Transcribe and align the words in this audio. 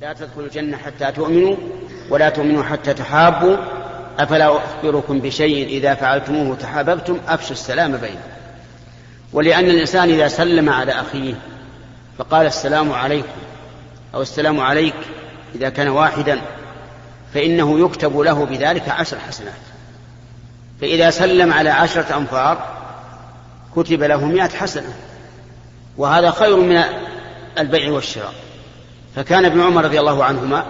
لا 0.00 0.12
تدخلوا 0.12 0.46
الجنة 0.46 0.76
حتى 0.76 1.12
تؤمنوا 1.12 1.56
ولا 2.10 2.28
تؤمنوا 2.28 2.62
حتى 2.62 2.94
تحابوا. 2.94 3.56
أفلا 4.18 4.56
أخبركم 4.56 5.20
بشيء 5.20 5.66
إذا 5.66 5.94
فعلتموه 5.94 6.56
تحاببتم؟ 6.56 7.18
أفشوا 7.28 7.52
السلام 7.52 7.96
بينكم. 7.96 8.18
ولأن 9.32 9.64
الإنسان 9.64 10.08
إذا 10.10 10.28
سلم 10.28 10.70
على 10.70 10.92
أخيه 10.92 11.34
فقال 12.18 12.46
السلام 12.46 12.92
عليكم 12.92 13.38
أو 14.14 14.22
السلام 14.22 14.60
عليك 14.60 14.94
إذا 15.54 15.68
كان 15.68 15.88
واحدا 15.88 16.40
فإنه 17.34 17.80
يكتب 17.80 18.18
له 18.18 18.44
بذلك 18.44 18.88
عشر 18.88 19.18
حسنات. 19.18 19.52
فإذا 20.80 21.10
سلم 21.10 21.52
على 21.52 21.70
عشرة 21.70 22.16
أنفار 22.16 22.76
كتب 23.76 24.02
له 24.02 24.24
مئة 24.24 24.48
حسنة 24.48 24.94
وهذا 25.96 26.30
خير 26.30 26.56
من 26.56 26.82
البيع 27.58 27.90
والشراء. 27.90 28.34
فكان 29.16 29.44
ابن 29.44 29.60
عمر 29.60 29.84
رضي 29.84 30.00
الله 30.00 30.24
عنهما 30.24 30.66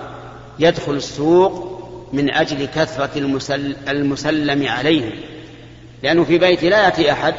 يدخل 0.59 0.93
السوق 0.93 1.77
من 2.13 2.31
أجل 2.31 2.65
كثرة 2.65 3.11
المسل 3.17 3.77
المسلم 3.89 4.69
عليه 4.69 5.11
لأنه 6.03 6.25
في 6.25 6.39
بيته 6.39 6.69
لا 6.69 6.85
يأتي 6.85 7.13
أحد 7.13 7.35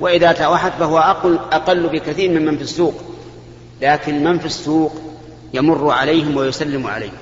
وإذا 0.00 0.30
أتى 0.30 0.46
أحد 0.46 0.72
فهو 0.72 0.98
أقل, 0.98 1.38
أقل 1.52 1.88
بكثير 1.88 2.30
من 2.30 2.44
من 2.44 2.56
في 2.56 2.62
السوق 2.62 2.94
لكن 3.82 4.24
من 4.24 4.38
في 4.38 4.46
السوق 4.46 4.92
يمر 5.54 5.90
عليهم 5.90 6.36
ويسلم 6.36 6.86
عليهم. 6.86 7.12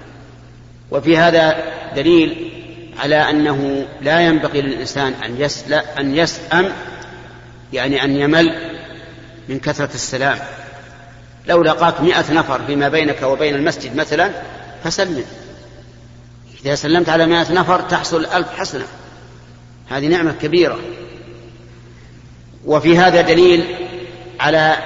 وفي 0.91 1.17
هذا 1.17 1.65
دليل 1.97 2.51
على 2.99 3.17
أنه 3.17 3.87
لا 4.01 4.21
ينبغي 4.21 4.61
للإنسان 4.61 5.13
أن 5.25 5.41
يسلم 5.41 5.83
أن 5.99 6.17
يسأم 6.17 6.73
يعني 7.73 8.05
أن 8.05 8.17
يمل 8.17 8.55
من 9.49 9.59
كثرة 9.59 9.95
السلام. 9.95 10.39
لو 11.51 11.63
لقاك 11.63 12.01
مئة 12.01 12.33
نفر 12.33 12.61
فيما 12.67 12.89
بينك 12.89 13.23
وبين 13.23 13.55
المسجد 13.55 13.97
مثلا 13.97 14.31
فسلم. 14.85 15.25
إذا 16.65 16.75
سلمت 16.75 17.09
على 17.09 17.27
مئة 17.27 17.53
نفر 17.53 17.81
تحصل 17.81 18.27
ألف 18.27 18.49
حسنة. 18.59 18.87
هذه 19.91 20.07
نعمة 20.07 20.33
كبيرة. 20.33 20.79
وفي 22.65 22.99
هذا 22.99 23.21
دليل 23.21 23.89
على 24.41 24.77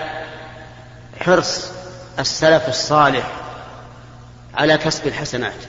حرص 1.21 1.71
السلف 2.19 2.69
الصالح 2.69 3.31
على 4.55 4.79
كسب 4.79 5.07
الحسنات 5.07 5.63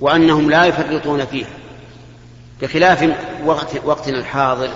وأنهم 0.00 0.50
لا 0.50 0.64
يفرطون 0.64 1.26
فيها. 1.26 1.56
بخلاف 2.62 3.08
وقت 3.44 3.84
وقتنا 3.84 4.18
الحاضر 4.18 4.70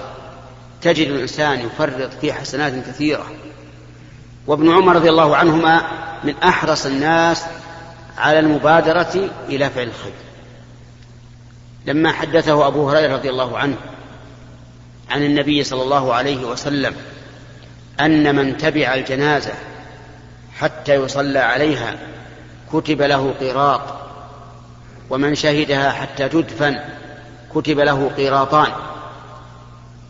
تجد 0.82 1.06
الإنسان 1.06 1.60
يفرط 1.60 2.10
في 2.20 2.32
حسنات 2.32 2.72
كثيرة. 2.88 3.26
وابن 4.46 4.70
عمر 4.70 4.96
رضي 4.96 5.10
الله 5.10 5.36
عنهما 5.36 5.82
من 6.24 6.34
أحرص 6.42 6.86
الناس 6.86 7.44
على 8.18 8.38
المبادرة 8.38 9.30
إلى 9.48 9.70
فعل 9.70 9.88
الخير. 9.88 10.12
لما 11.86 12.12
حدثه 12.12 12.66
أبو 12.66 12.90
هريرة 12.90 13.16
رضي 13.16 13.30
الله 13.30 13.58
عنه 13.58 13.76
عن 15.10 15.22
النبي 15.22 15.64
صلى 15.64 15.82
الله 15.82 16.14
عليه 16.14 16.44
وسلم 16.44 16.94
أن 18.00 18.36
من 18.36 18.56
تبع 18.56 18.94
الجنازة 18.94 19.52
حتى 20.58 20.94
يصلى 20.94 21.38
عليها 21.38 21.96
كتب 22.72 23.02
له 23.02 23.34
قيراط 23.40 23.80
ومن 25.10 25.34
شهدها 25.34 25.90
حتى 25.90 26.28
تدفن 26.28 26.78
كتب 27.54 27.80
له 27.80 28.10
قيراطان. 28.16 28.72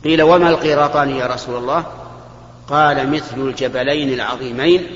قيل 0.04 0.22
وما 0.22 0.48
القيراطان 0.48 1.10
يا 1.10 1.26
رسول 1.26 1.56
الله؟ 1.56 1.84
قال 2.68 3.10
مثل 3.10 3.40
الجبلين 3.40 4.14
العظيمين 4.14 4.86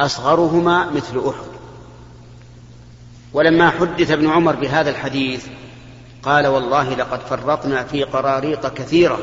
أصغرهما 0.00 0.90
مثل 0.90 1.28
أحد. 1.28 1.54
ولما 3.32 3.70
حدث 3.70 4.10
ابن 4.10 4.30
عمر 4.30 4.56
بهذا 4.56 4.90
الحديث 4.90 5.46
قال 6.22 6.46
والله 6.46 6.94
لقد 6.94 7.20
فرطنا 7.20 7.84
في 7.84 8.02
قراريط 8.02 8.66
كثيرة. 8.66 9.18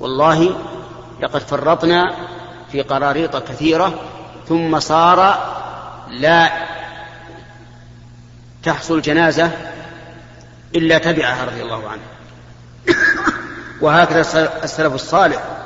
والله 0.00 0.56
لقد 1.22 1.40
فرطنا 1.40 2.14
في 2.72 2.82
قراريط 2.82 3.36
كثيرة 3.36 3.94
ثم 4.48 4.78
صار 4.78 5.38
لا 6.10 6.66
تحصل 8.62 9.02
جنازة 9.02 9.50
إلا 10.74 10.98
تبعها 10.98 11.44
رضي 11.44 11.62
الله 11.62 11.88
عنه. 11.88 12.02
وهكذا 13.80 14.20
السلف 14.64 14.94
الصالح. 14.94 15.65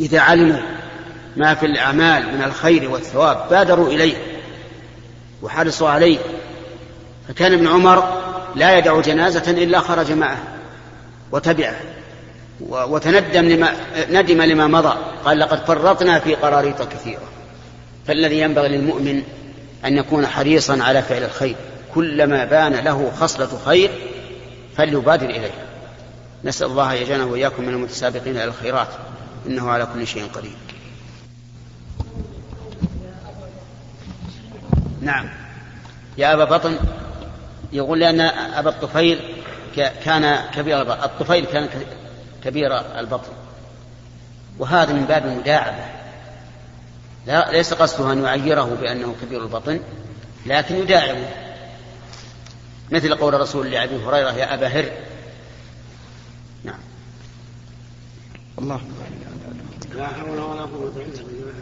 إذا 0.00 0.20
علموا 0.20 0.60
ما 1.36 1.54
في 1.54 1.66
الأعمال 1.66 2.34
من 2.34 2.42
الخير 2.42 2.90
والثواب 2.90 3.48
بادروا 3.50 3.88
إليه 3.88 4.16
وحرصوا 5.42 5.88
عليه. 5.88 6.18
فكان 7.28 7.52
ابن 7.52 7.66
عمر 7.66 8.22
لا 8.54 8.78
يدع 8.78 9.00
جنازة 9.00 9.50
إلا 9.50 9.80
خرج 9.80 10.12
معه 10.12 10.38
وتبعه 11.32 11.76
وتندم 12.70 13.48
لما 13.48 13.72
ندم 14.10 14.42
لما 14.42 14.66
مضى. 14.66 14.98
قال 15.24 15.38
لقد 15.38 15.64
فرطنا 15.64 16.18
في 16.18 16.34
قراريط 16.34 16.82
كثيرة 16.82 17.22
فالذي 18.06 18.40
ينبغي 18.40 18.68
للمؤمن 18.68 19.22
أن 19.84 19.96
يكون 19.96 20.26
حريصا 20.26 20.82
على 20.82 21.02
فعل 21.02 21.22
الخير. 21.22 21.56
كلما 21.94 22.44
بان 22.44 22.72
له 22.72 23.12
خصلة 23.20 23.58
خير 23.64 23.90
فليبادر 24.76 25.26
إليها 25.26 25.64
نسأل 26.44 26.66
الله 26.66 26.92
يجعلنا 26.92 27.24
وإياكم 27.24 27.62
من 27.62 27.68
المتسابقين 27.68 28.36
إلى 28.36 28.44
الخيرات. 28.44 28.88
إنه 29.46 29.70
على 29.70 29.86
كل 29.94 30.06
شيء 30.06 30.28
قدير. 30.28 30.56
نعم. 35.00 35.28
يا 36.18 36.34
أبا 36.34 36.44
بطن 36.44 36.78
يقول 37.72 38.00
لأن 38.00 38.20
أبا 38.20 38.70
الطفيل 38.70 39.20
كان 39.76 40.50
كبير 40.54 40.80
البطن. 40.80 41.02
الطفيل 41.02 41.44
كان 41.44 41.68
كبير 42.44 42.98
البطن. 42.98 43.32
وهذا 44.58 44.92
من 44.92 45.04
باب 45.04 45.26
المداعبة. 45.26 45.84
لا 47.26 47.52
ليس 47.52 47.74
قصده 47.74 48.12
أن 48.12 48.24
يعيره 48.24 48.76
بأنه 48.80 49.14
كبير 49.22 49.42
البطن 49.42 49.80
لكن 50.46 50.76
يداعبه. 50.76 51.28
مثل 52.90 53.14
قول 53.14 53.34
الرسول 53.34 53.70
لأبي 53.70 53.96
هريرة 54.04 54.30
يا 54.30 54.54
أبا 54.54 54.66
هر. 54.66 54.92
نعم. 56.64 56.80
الله 58.58 58.80
لا 59.98 60.06
حول 60.06 60.38
ولا 60.38 60.62
قوة 60.62 60.92
إلا 60.96 61.22
بالله. 61.26 61.54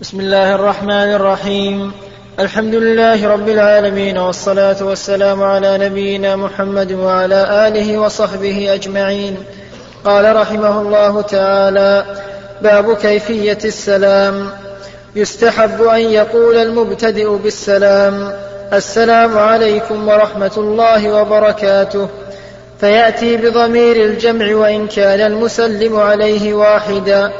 بسم 0.00 0.20
الله 0.20 0.54
الرحمن 0.54 1.14
الرحيم. 1.18 1.92
الحمد 2.38 2.74
لله 2.74 3.28
رب 3.28 3.48
العالمين 3.48 4.18
والصلاة 4.18 4.84
والسلام 4.84 5.42
على 5.42 5.78
نبينا 5.78 6.36
محمد 6.36 6.92
وعلى 6.92 7.68
آله 7.68 7.98
وصحبه 7.98 8.74
أجمعين. 8.74 9.36
قال 10.04 10.36
رحمه 10.36 10.80
الله 10.80 11.22
تعالى 11.22 12.04
باب 12.62 12.96
كيفية 12.96 13.58
السلام. 13.64 14.50
يستحب 15.16 15.82
أن 15.82 16.00
يقول 16.00 16.56
المبتدئ 16.56 17.36
بالسلام 17.36 18.32
السلام 18.72 19.38
عليكم 19.38 20.08
ورحمة 20.08 20.56
الله 20.56 21.12
وبركاته. 21.12 22.08
فيأتي 22.80 23.36
بضمير 23.36 23.96
الجمع 23.96 24.54
وإن 24.54 24.86
كان 24.86 25.32
المسلم 25.32 25.96
عليه 25.96 26.54
واحدا. 26.54 27.32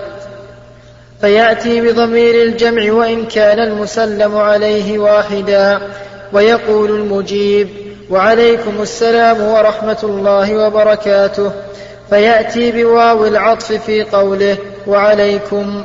فيأتي 1.21 1.81
بضمير 1.81 2.43
الجمع 2.43 2.93
وإن 2.93 3.25
كان 3.25 3.59
المسلم 3.59 4.37
عليه 4.37 4.99
واحدا. 4.99 5.81
ويقول 6.33 6.91
المجيب 6.91 7.69
وعليكم 8.11 8.83
السلام 8.83 9.41
ورحمة 9.41 9.99
الله 10.03 10.67
وبركاته. 10.67 11.53
فيأتي 12.11 12.73
بواو 12.73 13.27
العطف 13.27 13.73
في 13.73 14.03
قوله 14.03 14.57
وعليكم. 14.87 15.83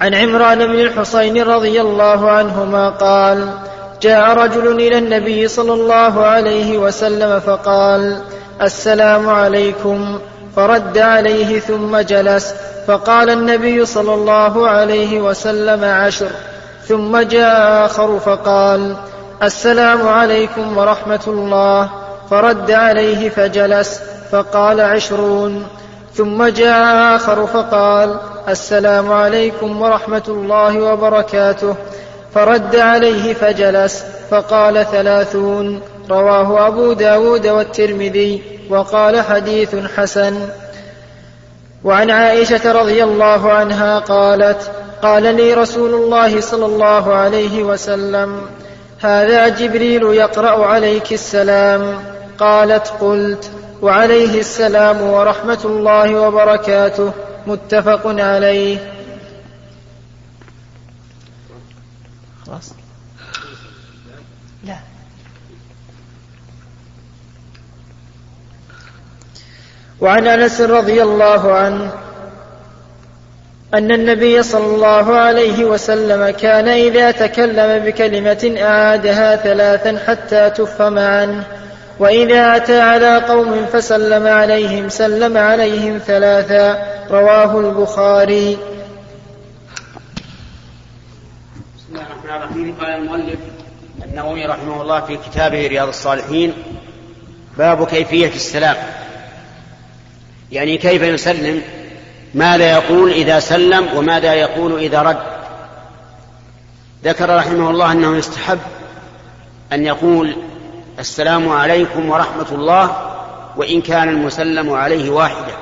عن 0.00 0.14
عمران 0.14 0.58
بن 0.58 0.80
الحصين 0.80 1.42
رضي 1.42 1.80
الله 1.80 2.30
عنهما 2.30 2.88
قال 2.88 3.48
جاء 4.02 4.32
رجل 4.32 4.72
إلى 4.72 4.98
النبي 4.98 5.48
صلى 5.48 5.72
الله 5.72 6.26
عليه 6.26 6.78
وسلم 6.78 7.40
فقال 7.40 8.20
السلام 8.62 9.28
عليكم. 9.28 10.18
فرد 10.56 10.98
عليه 10.98 11.60
ثم 11.60 11.98
جلس. 11.98 12.54
فقال 12.86 13.30
النبي 13.30 13.86
صلى 13.86 14.14
الله 14.14 14.68
عليه 14.68 15.20
وسلم 15.20 15.84
عشر. 15.84 16.28
ثم 16.88 17.18
جاء 17.18 17.86
آخر 17.86 18.18
فقال 18.18 18.96
السلام 19.42 20.08
عليكم 20.08 20.78
ورحمة 20.78 21.24
الله. 21.26 21.90
فرد 22.30 22.70
عليه 22.70 23.28
فجلس. 23.28 24.00
فقال 24.32 24.80
عشرون. 24.80 25.66
ثم 26.14 26.46
جاء 26.46 27.16
آخر 27.16 27.46
فقال 27.46 28.20
السلام 28.48 29.12
عليكم 29.12 29.82
ورحمة 29.82 30.22
الله 30.28 30.80
وبركاته. 30.80 31.74
فرد 32.36 32.76
عليه 32.76 33.34
فجلس 33.34 34.04
فقال 34.30 34.86
ثلاثون 34.92 35.80
رواه 36.10 36.68
أبو 36.68 36.92
داود 36.92 37.46
والترمذي 37.46 38.42
وقال 38.70 39.20
حديث 39.20 39.76
حسن. 39.96 40.48
وعن 41.84 42.10
عائشة 42.10 42.72
رضي 42.72 43.04
الله 43.04 43.52
عنها 43.52 43.98
قالت 43.98 44.70
قال 45.02 45.22
لي 45.22 45.54
رسول 45.54 45.94
الله 45.94 46.40
صلى 46.40 46.66
الله 46.66 47.14
عليه 47.14 47.62
وسلم 47.62 48.40
هذا 49.00 49.48
جبريل 49.48 50.02
يقرأ 50.02 50.66
عليك 50.66 51.12
السلام. 51.12 51.98
قالت 52.38 52.92
قلت 53.00 53.50
وعليه 53.82 54.40
السلام 54.40 55.02
ورحمة 55.02 55.60
الله 55.64 56.20
وبركاته. 56.20 57.12
متفق 57.46 58.00
عليه. 58.06 58.95
خلاص 62.46 62.72
لا. 64.64 64.76
وعن 70.00 70.26
أنس 70.26 70.60
رضي 70.60 71.02
الله 71.02 71.52
عنه 71.52 71.92
أن 73.74 73.92
النبي 73.92 74.42
صلى 74.42 74.74
الله 74.74 75.16
عليه 75.16 75.64
وسلم 75.64 76.30
كان 76.30 76.68
إذا 76.68 77.10
تكلم 77.10 77.84
بكلمة 77.84 78.54
أعادها 78.58 79.36
ثلاثا 79.36 79.98
حتى 80.06 80.50
تفهم 80.50 80.98
عنه 80.98 81.44
وإذا 81.98 82.56
أتى 82.56 82.80
على 82.80 83.18
قوم 83.18 83.66
فسلم 83.72 84.26
عليهم 84.26 84.88
سلم 84.88 85.36
عليهم 85.36 85.98
ثلاثا 85.98 86.86
رواه 87.10 87.60
البخاري. 87.60 88.58
الرحيم 92.56 92.74
قال 92.80 92.90
المؤلف 92.90 93.38
النووي 94.04 94.46
رحمه 94.46 94.82
الله 94.82 95.00
في 95.00 95.16
كتابه 95.16 95.66
رياض 95.66 95.88
الصالحين 95.88 96.52
باب 97.58 97.86
كيفية 97.86 98.28
السلام. 98.28 98.76
يعني 100.52 100.78
كيف 100.78 101.02
يسلم؟ 101.02 101.62
ماذا 102.34 102.70
يقول 102.70 103.12
إذا 103.12 103.40
سلم 103.40 103.88
وماذا 103.96 104.34
يقول 104.34 104.78
إذا 104.78 105.02
رد؟ 105.02 105.22
ذكر 107.04 107.36
رحمه 107.36 107.70
الله 107.70 107.92
أنه 107.92 108.16
يستحب 108.16 108.58
أن 109.72 109.86
يقول 109.86 110.36
السلام 110.98 111.48
عليكم 111.48 112.10
ورحمة 112.10 112.46
الله 112.52 113.12
وإن 113.56 113.80
كان 113.80 114.08
المسلم 114.08 114.72
عليه 114.72 115.10
واحدا 115.10 115.54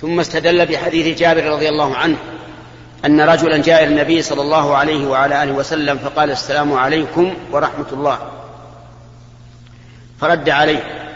ثم 0.00 0.20
استدل 0.20 0.66
بحديث 0.66 1.18
جابر 1.18 1.44
رضي 1.44 1.68
الله 1.68 1.96
عنه. 1.96 2.16
أن 3.04 3.20
رجلا 3.20 3.56
جاء 3.56 3.84
إلى 3.84 3.92
النبي 3.92 4.22
صلى 4.22 4.42
الله 4.42 4.76
عليه 4.76 5.06
وعلى 5.06 5.42
آله 5.42 5.52
وسلم 5.52 5.98
فقال 5.98 6.30
السلام 6.30 6.72
عليكم 6.72 7.34
ورحمة 7.52 7.86
الله. 7.92 8.18
فرد 10.20 10.48
عليه. 10.48 11.10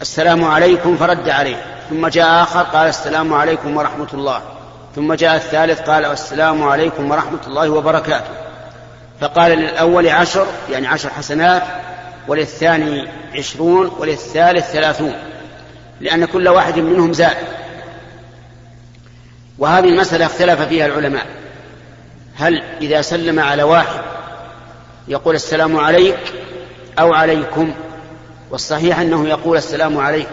السلام 0.00 0.44
عليكم 0.44 0.96
فرد 0.96 1.28
عليه. 1.28 1.56
ثم 1.90 2.06
جاء 2.08 2.42
آخر 2.42 2.62
قال 2.62 2.88
السلام 2.88 3.34
عليكم 3.34 3.76
ورحمة 3.76 4.08
الله. 4.14 4.40
ثم 4.96 5.14
جاء 5.14 5.36
الثالث 5.36 5.80
قال 5.80 6.04
السلام 6.04 6.62
عليكم 6.62 7.10
ورحمة 7.10 7.40
الله 7.46 7.70
وبركاته. 7.70 8.30
فقال 9.20 9.52
للأول 9.52 10.08
عشر 10.08 10.46
يعني 10.70 10.86
عشر 10.86 11.10
حسنات 11.10 11.62
وللثاني 12.28 13.08
عشرون 13.34 13.92
وللثالث 13.98 14.70
ثلاثون. 14.70 15.14
لأن 16.00 16.24
كل 16.24 16.48
واحد 16.48 16.78
منهم 16.78 17.12
زاد. 17.12 17.36
وهذه 19.62 19.88
المسألة 19.88 20.26
اختلف 20.26 20.60
فيها 20.60 20.86
العلماء. 20.86 21.26
هل 22.36 22.62
إذا 22.80 23.02
سلم 23.02 23.40
على 23.40 23.62
واحد 23.62 24.00
يقول 25.08 25.34
السلام 25.34 25.76
عليك 25.76 26.18
أو 26.98 27.12
عليكم؟ 27.12 27.74
والصحيح 28.50 28.98
أنه 29.00 29.28
يقول 29.28 29.56
السلام 29.56 29.98
عليك. 29.98 30.28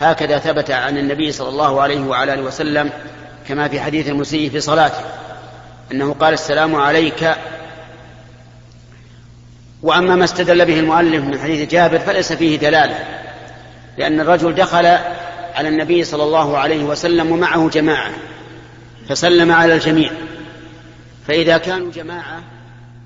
هكذا 0.00 0.38
ثبت 0.38 0.70
عن 0.70 0.98
النبي 0.98 1.32
صلى 1.32 1.48
الله 1.48 1.80
عليه 1.80 2.00
وعلى 2.00 2.34
آله 2.34 2.42
وسلم 2.42 2.90
كما 3.48 3.68
في 3.68 3.80
حديث 3.80 4.08
المسيء 4.08 4.50
في 4.50 4.60
صلاته 4.60 5.04
أنه 5.92 6.14
قال 6.14 6.34
السلام 6.34 6.76
عليك. 6.76 7.34
وأما 9.82 10.16
ما 10.16 10.24
استدل 10.24 10.64
به 10.64 10.80
المؤلف 10.80 11.24
من 11.24 11.40
حديث 11.40 11.70
جابر 11.70 11.98
فليس 11.98 12.32
فيه 12.32 12.58
دلالة 12.58 13.04
لأن 13.98 14.20
الرجل 14.20 14.54
دخل 14.54 14.86
على 15.54 15.68
النبي 15.68 16.04
صلى 16.04 16.22
الله 16.22 16.58
عليه 16.58 16.84
وسلم 16.84 17.32
ومعه 17.32 17.68
جماعة. 17.68 18.10
فسلم 19.08 19.52
على 19.52 19.74
الجميع. 19.74 20.12
فإذا 21.26 21.58
كانوا 21.58 21.92
جماعة 21.92 22.42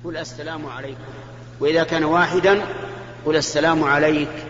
قل 0.05 0.17
السلام 0.17 0.65
عليكم. 0.65 1.13
وإذا 1.59 1.83
كان 1.83 2.03
واحدا 2.03 2.61
قل 3.25 3.35
السلام 3.35 3.83
عليك. 3.83 4.45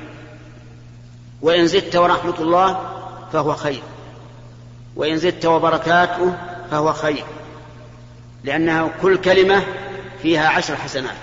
وإن 1.41 1.67
زدت 1.67 1.95
ورحمة 1.95 2.39
الله 2.39 2.89
فهو 3.33 3.55
خير. 3.55 3.81
وإن 4.95 5.17
زدت 5.17 5.45
وبركاته 5.45 6.35
فهو 6.71 6.93
خير. 6.93 7.25
لأنها 8.43 8.89
كل 9.01 9.17
كلمة 9.17 9.63
فيها 10.21 10.47
عشر 10.47 10.75
حسنات. 10.75 11.15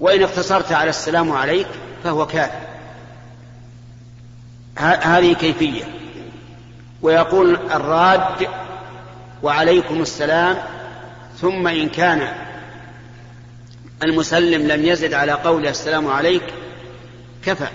وإن 0.00 0.22
اقتصرت 0.22 0.72
على 0.72 0.90
السلام 0.90 1.32
عليك 1.32 1.68
فهو 2.04 2.26
كافر. 2.26 2.60
هذه 4.78 5.32
كيفية. 5.32 5.84
ويقول 7.02 7.56
الراد 7.56 8.48
وعليكم 9.42 10.00
السلام. 10.00 10.56
ثم 11.40 11.66
إن 11.66 11.88
كان 11.88 12.28
المسلم 14.02 14.68
لم 14.68 14.84
يزد 14.84 15.14
على 15.14 15.32
قوله 15.32 15.70
السلام 15.70 16.08
عليك 16.08 16.42
كفى. 17.44 17.66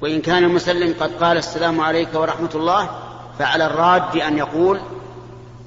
وإن 0.00 0.20
كان 0.20 0.44
المسلم 0.44 0.94
قد 1.00 1.12
قال 1.24 1.36
السلام 1.36 1.80
عليك 1.80 2.08
ورحمة 2.14 2.50
الله 2.54 2.90
فعلى 3.38 3.66
الراد 3.66 4.16
أن 4.16 4.38
يقول 4.38 4.80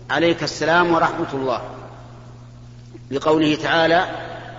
عليك 0.10 0.44
السلام 0.44 0.92
ورحمة 0.92 1.34
الله. 1.34 1.62
بقوله 3.12 3.56
تعالى 3.56 4.06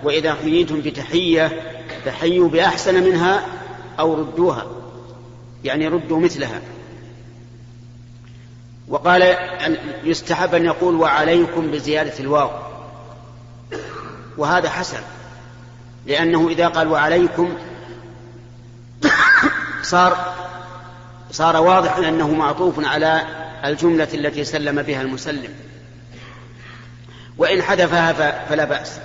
وإذا 0.03 0.35
حييتم 0.35 0.81
بتحية 0.81 1.63
فحيوا 2.05 2.49
بأحسن 2.49 2.95
منها 3.05 3.43
أو 3.99 4.15
ردوها. 4.15 4.67
يعني 5.65 5.89
ردوا 5.89 6.19
مثلها. 6.19 6.61
وقال 8.91 9.23
أن 9.23 9.77
يستحب 10.05 10.55
أن 10.55 10.65
يقول 10.65 10.95
وعليكم 10.95 11.71
بزيادة 11.71 12.19
الواو. 12.21 12.51
وهذا 14.39 14.71
حسن 14.71 15.01
لأنه 16.07 16.49
إذا 16.49 16.69
قال 16.69 16.89
وعليكم 16.89 17.55
صار 19.83 20.35
صار 21.31 21.57
واضحا 21.57 22.09
أنه 22.09 22.35
معطوف 22.35 22.87
على 22.87 23.23
الجملة 23.65 24.09
التي 24.15 24.45
سلم 24.45 24.83
بها 24.83 25.03
المسلم. 25.03 25.55
وإن 27.39 27.63
حذفها 27.63 28.13
فلا 28.49 28.65
بأس 28.65 28.99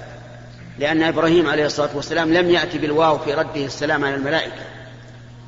لأن 0.79 1.03
إبراهيم 1.03 1.49
عليه 1.49 1.65
الصلاة 1.65 1.89
والسلام 1.95 2.33
لم 2.33 2.49
يأتي 2.49 2.77
بالواو 2.77 3.17
في 3.17 3.33
رده 3.33 3.65
السلام 3.65 4.05
على 4.05 4.15
الملائكة. 4.15 4.61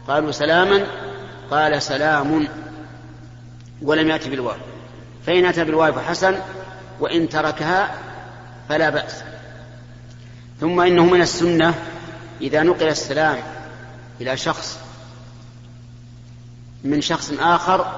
قالوا 0.08 0.32
سلاما 0.32 0.88
قال 1.52 1.82
سلام. 1.82 2.48
ولم 3.82 4.10
يأتي 4.10 4.30
بالواو. 4.30 4.56
فإن 5.26 5.46
أتى 5.46 5.64
بالواو 5.64 5.94
فحسن 5.94 6.36
وإن 7.00 7.30
تركها 7.30 7.96
فلا 8.70 8.90
بأس. 8.90 9.24
ثم 10.60 10.80
إنه 10.80 11.06
من 11.06 11.22
السنة 11.22 11.74
إذا 12.42 12.64
نقل 12.64 12.88
السلام 12.88 13.38
إلى 14.22 14.38
شخص 14.38 14.80
من 16.84 17.02
شخص 17.02 17.34
آخر 17.40 17.96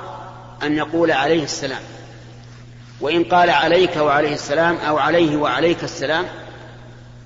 أن 0.64 0.78
يقول 0.78 1.12
عليه 1.12 1.44
السلام. 1.44 1.82
وإن 3.02 3.24
قال 3.24 3.50
عليك 3.50 3.96
وعليه 3.96 4.34
السلام 4.34 4.76
أو 4.76 4.98
عليه 4.98 5.38
وعليك 5.38 5.84
السلام 5.84 6.26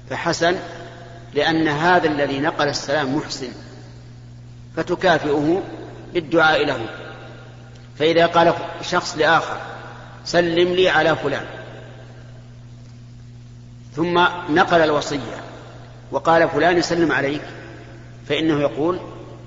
فحسن 0.09 0.55
لأن 1.33 1.67
هذا 1.67 2.07
الذي 2.07 2.39
نقل 2.39 2.67
السلام 2.67 3.15
محسن 3.15 3.49
فتكافئه 4.75 5.63
بالدعاء 6.13 6.65
له. 6.65 7.02
فإذا 7.99 8.25
قال 8.25 8.53
شخص 8.81 9.17
لآخر 9.17 9.57
سلم 10.25 10.73
لي 10.73 10.89
على 10.89 11.15
فلان. 11.15 11.45
ثم 13.95 14.19
نقل 14.49 14.81
الوصية 14.81 15.43
وقال 16.11 16.49
فلان 16.49 16.77
يسلم 16.77 17.11
عليك 17.11 17.41
فإنه 18.29 18.59
يقول 18.59 18.99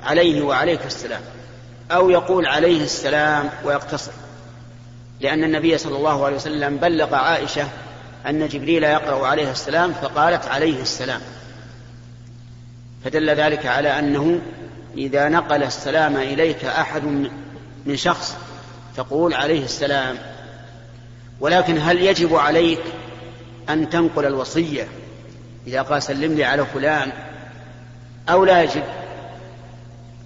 عليه 0.02 0.42
وعليك 0.42 0.86
السلام 0.86 1.20
أو 1.90 2.10
يقول 2.10 2.46
عليه 2.46 2.84
السلام 2.84 3.50
ويقتصر. 3.64 4.12
لأن 5.20 5.44
النبي 5.44 5.78
صلى 5.78 5.96
الله 5.96 6.24
عليه 6.24 6.36
وسلم 6.36 6.76
بلغ 6.76 7.14
عائشة 7.14 7.68
أن 8.28 8.48
جبريل 8.48 8.84
يقرأ 8.84 9.26
عليه 9.26 9.50
السلام 9.50 9.92
فقالت 9.92 10.48
عليه 10.48 10.82
السلام. 10.82 11.20
فدل 13.04 13.30
ذلك 13.30 13.66
على 13.66 13.98
أنه 13.98 14.40
إذا 14.96 15.28
نقل 15.28 15.62
السلام 15.62 16.16
إليك 16.16 16.64
أحد 16.64 17.30
من 17.86 17.96
شخص 17.96 18.36
تقول 18.96 19.34
عليه 19.34 19.64
السلام 19.64 20.16
ولكن 21.40 21.78
هل 21.78 22.02
يجب 22.02 22.34
عليك 22.34 22.82
أن 23.68 23.90
تنقل 23.90 24.26
الوصية 24.26 24.88
إذا 25.66 25.82
قال 25.82 26.02
سلم 26.02 26.34
لي 26.34 26.44
على 26.44 26.66
فلان 26.66 27.12
أو 28.28 28.44
لا 28.44 28.62
يجب؟ 28.62 28.82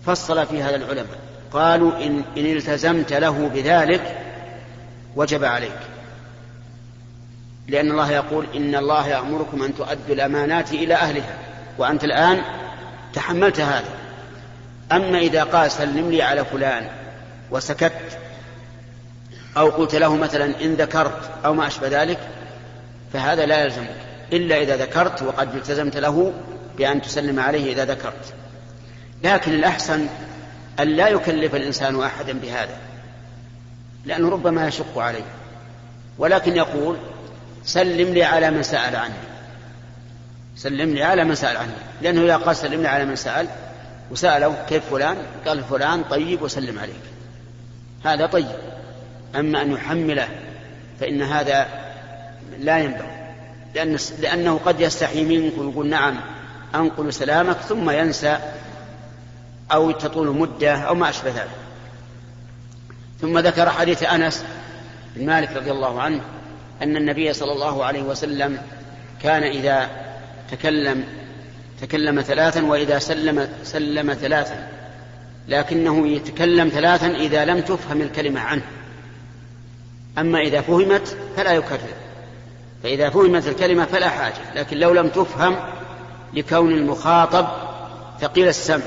فصل 0.07 0.47
في 0.47 0.63
هذا 0.63 0.77
العلماء. 0.77 1.19
قالوا 1.53 1.93
إن, 2.07 2.23
إن 2.37 2.47
التزمت 2.57 3.13
له 3.13 3.51
بذلك 3.55 4.19
وجب 5.17 5.45
عليك. 5.45 5.79
لأن 7.69 7.91
الله 7.91 8.11
يقول 8.11 8.47
إن 8.55 8.75
الله 8.75 9.09
يأمركم 9.09 9.63
أن 9.63 9.77
تؤدوا 9.77 10.15
الأمانات 10.15 10.73
إلى 10.73 10.95
أهلها 10.95 11.39
وأنت 11.79 12.05
الآن 12.05 12.43
تحملت 13.15 13.61
هذا. 13.61 13.89
أما 14.93 15.19
إذا 15.19 15.45
قال 15.45 15.71
سلم 15.71 16.11
لي 16.11 16.23
على 16.23 16.45
فلان 16.45 17.00
وسكت 17.51 18.19
أو 19.57 19.69
قلت 19.69 19.95
له 19.95 20.17
مثلا 20.17 20.65
إن 20.65 20.75
ذكرت 20.75 21.31
أو 21.45 21.55
ما 21.55 21.67
أشبه 21.67 22.03
ذلك 22.03 22.19
فهذا 23.13 23.47
لا 23.47 23.65
يلزمك 23.65 23.97
إلا 24.33 24.63
إذا 24.63 24.77
ذكرت 24.77 25.23
وقد 25.23 25.55
التزمت 25.55 25.97
له 25.97 26.33
بأن 26.79 27.03
تسلم 27.03 27.41
عليه 27.41 27.73
إذا 27.73 27.85
ذكرت. 27.85 28.35
لكن 29.25 29.53
الأحسن 29.53 30.07
أن 30.81 30.89
لا 30.89 31.09
يكلف 31.09 31.55
الإنسان 31.55 32.03
أحدا 32.03 32.33
بهذا 32.33 32.77
لأنه 34.05 34.29
ربما 34.29 34.69
يشق 34.69 34.99
عليه 34.99 35.25
ولكن 36.19 36.57
يقول 36.57 36.97
سلم 37.65 38.15
لي 38.15 38.25
على 38.25 38.51
من 38.51 38.63
سأل 38.63 38.97
عني 38.97 39.15
سلم 40.57 40.95
لي 40.95 41.03
على 41.03 41.25
من 41.25 41.35
سأل 41.35 41.57
عني 41.57 41.73
لأنه 42.03 42.25
إذا 42.25 42.37
قال 42.37 42.57
سلم 42.57 42.83
لي 42.83 42.89
على 42.89 43.05
من 43.05 43.17
سأل 43.17 43.47
وسأله 44.11 44.65
كيف 44.69 44.91
فلان؟ 44.91 45.17
قال 45.47 45.65
فلان 45.65 46.03
طيب 46.03 46.43
وسلم 46.43 46.79
عليك. 46.79 47.20
هذا 48.05 48.27
طيب. 48.27 48.57
أما 49.37 49.63
أن 49.63 49.73
يحمله 49.73 50.29
فإن 51.01 51.23
هذا 51.23 51.69
لا 52.59 52.79
ينبغي. 52.79 53.21
لأن 53.75 53.97
لأنه 54.21 54.61
قد 54.65 54.81
يستحي 54.81 55.25
منك 55.25 55.59
ويقول 55.59 55.87
نعم 55.87 56.21
أنقل 56.75 57.13
سلامك 57.13 57.57
ثم 57.57 57.91
ينسى 57.91 58.39
أو 59.73 59.91
تطول 59.91 60.37
مدة 60.37 60.77
أو 60.77 60.95
ما 60.95 61.11
أشبه 61.11 61.31
ذلك. 61.31 61.61
ثم 63.21 63.39
ذكر 63.39 63.71
حديث 63.71 64.03
أنس 64.03 64.45
بن 65.17 65.27
مالك 65.27 65.57
رضي 65.57 65.71
الله 65.71 66.01
عنه 66.01 66.21
أن 66.83 66.97
النبي 66.97 67.33
صلى 67.33 67.53
الله 67.53 67.85
عليه 67.85 68.03
وسلم 68.03 68.59
كان 69.23 69.43
إذا 69.43 69.91
تكلم 70.51 71.05
تكلم 71.81 72.21
ثلاثا 72.21 72.65
وإذا 72.65 72.99
سلم 72.99 73.49
سلم 73.65 74.15
ثلاثا 74.15 74.69
لكنه 75.51 76.09
يتكلم 76.09 76.69
ثلاثا 76.69 77.07
إذا 77.07 77.45
لم 77.45 77.61
تفهم 77.61 78.01
الكلمة 78.01 78.41
عنه. 78.41 78.63
أما 80.19 80.41
إذا 80.41 80.61
فهمت 80.61 81.17
فلا 81.37 81.53
يكرر. 81.53 81.79
فإذا 82.83 83.11
فهمت 83.11 83.49
الكلمة 83.49 83.85
فلا 83.85 84.09
حاجة 84.09 84.55
لكن 84.55 84.77
لو 84.77 84.93
لم 84.93 85.09
تفهم 85.09 85.57
لكون 86.35 86.73
المخاطب 86.73 87.47
ثقيل 88.21 88.49
السمع 88.49 88.85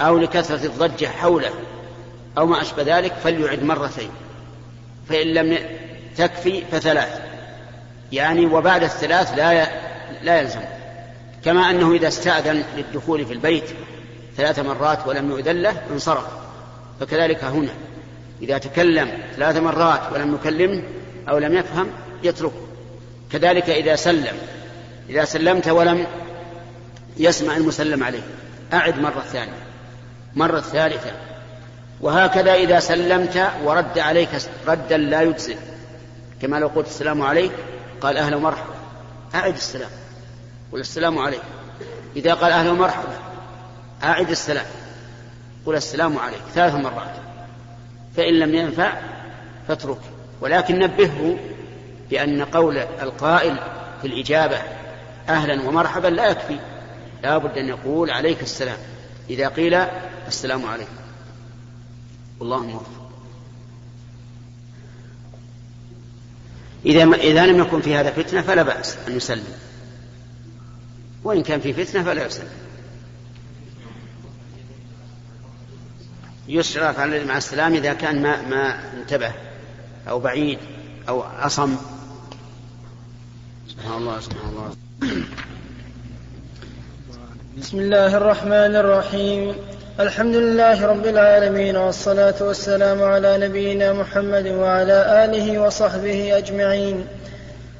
أو 0.00 0.18
لكثرة 0.18 0.66
الضجة 0.66 1.06
حوله 1.06 1.50
أو 2.38 2.46
ما 2.46 2.62
أشبه 2.62 2.98
ذلك 2.98 3.12
فليعد 3.12 3.62
مرتين. 3.62 4.10
فإن 5.08 5.26
لم 5.26 5.58
تكفي 6.16 6.62
فثلاث. 6.72 7.20
يعني 8.12 8.46
وبعد 8.46 8.82
الثلاث 8.82 9.34
لا 9.36 9.68
لا 10.22 10.40
يلزم. 10.40 10.60
كما 11.44 11.70
أنه 11.70 11.92
إذا 11.92 12.08
استأذن 12.08 12.64
للدخول 12.76 13.26
في 13.26 13.32
البيت 13.32 13.64
ثلاث 14.40 14.58
مرات 14.58 15.06
ولم 15.06 15.30
يؤذن 15.30 15.62
له 15.62 15.82
انصرف. 15.92 16.24
فكذلك 17.00 17.44
هنا. 17.44 17.72
إذا 18.42 18.58
تكلم 18.58 19.18
ثلاث 19.36 19.56
مرات 19.56 20.00
ولم 20.12 20.34
يكلمه 20.34 20.82
أو 21.28 21.38
لم 21.38 21.54
يفهم 21.54 21.86
يتركه. 22.22 22.66
كذلك 23.32 23.70
إذا 23.70 23.96
سلم. 23.96 24.36
إذا 25.08 25.24
سلمت 25.24 25.68
ولم 25.68 26.06
يسمع 27.16 27.56
المسلم 27.56 28.04
عليه. 28.04 28.22
أعد 28.72 28.98
مرة 28.98 29.20
ثانية. 29.32 29.62
مرة 30.34 30.60
ثالثة. 30.60 31.10
وهكذا 32.00 32.54
إذا 32.54 32.80
سلمت 32.80 33.50
ورد 33.64 33.98
عليك 33.98 34.28
ردا 34.68 34.96
لا 34.96 35.22
يجزئ. 35.22 35.56
كما 36.42 36.56
لو 36.56 36.68
قلت 36.68 36.86
السلام 36.86 37.22
عليك 37.22 37.52
قال 38.00 38.16
أهلا 38.16 38.36
ومرحبا. 38.36 38.74
أعد 39.34 39.54
السلام. 39.54 39.90
قل 40.72 40.80
السلام 40.80 41.18
عليك 41.18 41.42
إذا 42.16 42.34
قال 42.34 42.52
أهلا 42.52 42.70
ومرحبا 42.70 43.29
أعد 44.02 44.30
السلام. 44.30 44.66
قل 45.66 45.74
السلام 45.74 46.18
عليك. 46.18 46.40
ثلاث 46.54 46.74
مرات. 46.74 47.14
فإن 48.16 48.34
لم 48.34 48.54
ينفع 48.54 48.92
فاترك. 49.68 50.00
ولكن 50.40 50.78
نبهه 50.78 51.38
بأن 52.10 52.44
قول 52.44 52.78
القائل 52.78 53.56
في 54.00 54.06
الإجابة 54.06 54.58
أهلا 55.28 55.68
ومرحبا 55.68 56.08
لا 56.08 56.30
يكفي. 56.30 56.58
لا 57.22 57.38
بد 57.38 57.58
أن 57.58 57.68
يقول 57.68 58.10
عليك 58.10 58.42
السلام. 58.42 58.78
إذا 59.30 59.48
قيل 59.48 59.74
السلام 60.28 60.66
عليكم 60.66 60.92
والله 62.40 62.66
موفق. 62.66 63.10
إذا 66.86 67.04
إذا 67.14 67.46
لم 67.46 67.58
يكن 67.58 67.80
في 67.80 67.94
هذا 67.94 68.10
فتنة 68.10 68.42
فلا 68.42 68.62
بأس 68.62 68.96
أن 69.08 69.16
يسلم. 69.16 69.54
وإن 71.24 71.42
كان 71.42 71.60
في 71.60 71.72
فتنة 71.72 72.02
فلا 72.02 72.26
يسلم. 72.26 72.48
يشرف 76.50 76.98
على 76.98 77.24
مع 77.24 77.36
السلام 77.36 77.74
إذا 77.74 77.92
كان 77.92 78.22
ما 78.22 78.42
ما 78.42 78.74
انتبه 79.00 79.32
أو 80.08 80.18
بعيد 80.18 80.58
أو 81.08 81.24
أصم. 81.40 81.76
سبحان 83.68 83.92
الله 83.92 84.20
سبحان 84.20 84.48
الله. 84.50 84.70
بسم 87.58 87.78
الله 87.78 88.16
الرحمن 88.16 88.76
الرحيم. 88.76 89.54
الحمد 90.00 90.36
لله 90.36 90.86
رب 90.86 91.06
العالمين 91.06 91.76
والصلاة 91.76 92.34
والسلام 92.40 93.02
على 93.02 93.38
نبينا 93.38 93.92
محمد 93.92 94.46
وعلى 94.46 95.24
آله 95.24 95.58
وصحبه 95.58 96.38
أجمعين. 96.38 97.06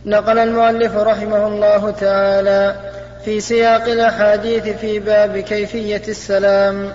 نقل 0.07 0.39
المؤلف 0.39 0.95
رحمه 0.97 1.47
الله 1.47 1.91
تعالى 1.91 2.91
في 3.25 3.41
سياق 3.41 3.85
الأحاديث 3.85 4.69
في 4.69 4.99
باب 4.99 5.39
كيفية 5.39 6.03
السلام. 6.09 6.95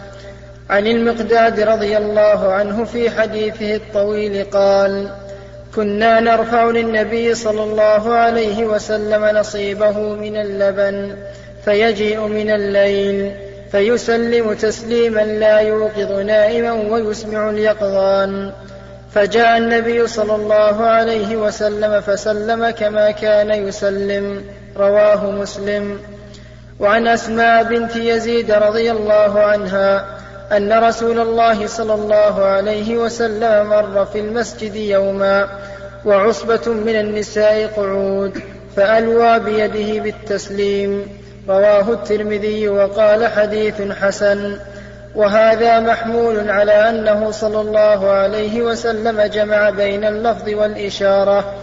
عن 0.69 0.88
المقداد 0.88 1.60
رضي 1.60 1.98
الله 1.98 2.53
عنه 2.53 2.84
في 2.84 3.10
حديثه 3.10 3.75
الطويل 3.75 4.43
قال 4.43 5.10
كنا 5.75 6.19
نرفع 6.19 6.63
للنبي 6.63 7.36
صلى 7.36 7.63
الله 7.63 8.13
عليه 8.13 8.65
وسلم 8.65 9.25
نصيبه 9.25 10.00
من 10.00 10.36
اللبن 10.38 11.15
فيجيء 11.65 12.19
من 12.19 12.50
الليل 12.50 13.31
فيسلم 13.72 14.53
تسليما 14.53 15.22
لا 15.22 15.60
يوقظ 15.60 16.12
نائما 16.12 16.72
ويسمع 16.72 17.50
اليقظان. 17.50 18.51
فجاء 19.12 19.57
النبي 19.57 20.07
صلى 20.07 20.36
الله 20.36 20.86
عليه 20.86 21.36
وسلم 21.36 22.01
فسلم 22.01 22.69
كما 22.69 23.12
كان 23.12 23.51
يسلم 23.51 24.43
رواه 24.77 25.31
مسلم. 25.31 26.00
وعن 26.79 27.07
أسماء 27.07 27.63
بنت 27.63 27.95
يزيد 27.95 28.51
رضي 28.51 28.91
الله 28.91 29.39
عنها 29.39 30.05
أن 30.52 30.84
رسول 30.84 31.20
الله 31.20 31.68
صلى 31.68 31.94
الله 31.94 32.46
عليه 32.46 32.98
وسلم 32.98 33.70
مر 33.70 34.06
في 34.06 34.20
المسجد 34.20 34.75
يوما 34.75 35.48
وعصبة 36.06 36.68
من 36.68 36.96
النساء 36.96 37.68
قعود 37.78 38.40
فألوى 38.75 39.40
بيده 39.40 40.04
بالتسليم. 40.04 41.08
رواه 41.50 41.92
الترمذي 41.92 42.70
وقال 42.70 43.28
حديث 43.28 43.82
حسن. 43.82 44.58
وهذا 45.16 45.80
محمول 45.80 46.50
على 46.50 46.90
أنه 46.90 47.32
صلى 47.32 47.62
الله 47.62 48.10
عليه 48.10 48.62
وسلم 48.62 49.22
جمع 49.22 49.70
بين 49.70 50.06
اللفظ 50.06 50.50
والإشارة. 50.50 51.54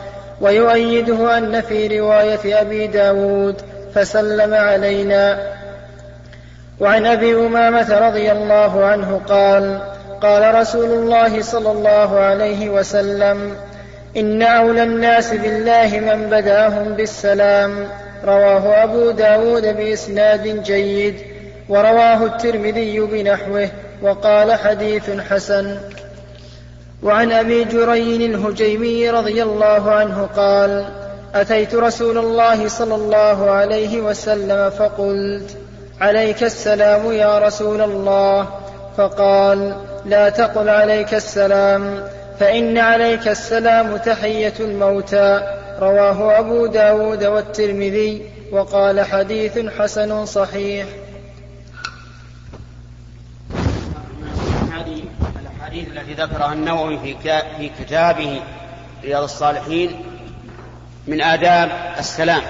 ويؤيده 0.41 1.39
أن 1.39 1.61
في 1.61 2.01
رواية 2.01 2.61
أبي 2.61 2.87
داود 2.87 3.57
فسلم 3.95 4.55
علينا. 4.55 5.53
وعن 6.83 7.07
أبي 7.07 7.35
أمامة 7.35 7.99
رضي 7.99 8.33
الله 8.33 8.85
عنه 8.85 9.21
قال 9.29 9.81
قال 10.23 10.55
رسول 10.55 10.91
الله 10.91 11.43
صلى 11.43 11.71
الله 11.71 12.19
عليه 12.19 12.71
وسلم 12.71 13.57
إن 14.17 14.43
أولى 14.43 14.83
الناس 14.83 15.35
بالله 15.35 16.01
من 16.01 16.31
بدأهم 16.31 16.93
بالسلام. 16.93 17.89
رواه 18.25 18.85
أبو 18.85 19.11
داود 19.11 19.77
بإسناد 19.77 20.63
جيد 20.63 21.15
ورواه 21.69 22.27
الترمذي 22.27 23.01
بنحوه 23.01 23.69
وقال 24.03 24.53
حديث 24.53 25.11
حسن. 25.11 25.77
وعن 27.03 27.33
أبي 27.33 27.65
جرين 27.65 28.35
الهجيمي 28.35 29.11
رضي 29.11 29.43
الله 29.43 29.91
عنه 29.91 30.29
قال 30.37 30.85
أتيت 31.35 31.75
رسول 31.75 32.19
الله 32.19 32.69
صلى 32.69 32.95
الله 32.95 33.51
عليه 33.51 34.01
وسلم 34.01 34.71
فقلت 34.71 35.62
عليك 36.01 36.43
السلام 36.43 37.13
يا 37.13 37.39
رسول 37.39 37.81
الله 37.81 38.49
فقال 38.97 39.77
لا 40.05 40.29
تقل 40.29 40.69
عليك 40.69 41.15
السلام 41.15 42.05
فإن 42.41 42.79
عليك 42.79 43.29
السلام 43.29 43.97
تحية 43.97 44.55
الموتى 44.61 45.59
رواه 45.81 46.39
أبو 46.39 46.67
داود 46.67 47.25
والترمذي 47.25 48.23
وقال 48.53 49.01
حديث 49.01 49.59
حسن 49.59 50.27
صحيح. 50.27 50.87
التي 55.73 56.15
ذكرها 56.15 56.53
النووي 56.53 56.99
في 56.99 57.15
في 57.59 57.71
كتابه 57.81 58.43
رياض 59.05 59.23
الصالحين 59.23 59.91
من 61.07 61.23
آداب 61.23 61.71
السلام. 61.99 62.43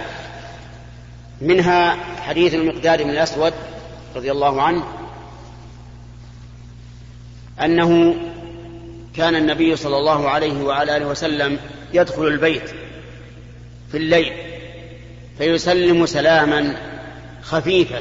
منها 1.43 1.97
حديث 2.23 2.55
المقداد 2.55 3.03
بن 3.03 3.11
الأسود 3.11 3.53
رضي 4.17 4.33
الله 4.33 4.63
عنه 4.63 4.85
أنه 7.61 8.15
كان 9.17 9.37
النبي 9.37 9.77
صلى 9.77 9.97
الله 9.97 10.29
عليه 10.29 10.63
وعلى 10.65 10.97
آله 10.97 11.07
وسلم 11.07 11.59
يدخل 11.93 12.27
البيت 12.27 12.71
في 13.91 13.97
الليل 13.97 14.33
فيسلم 15.39 16.07
سلاما 16.07 16.77
خفيفا 17.43 18.01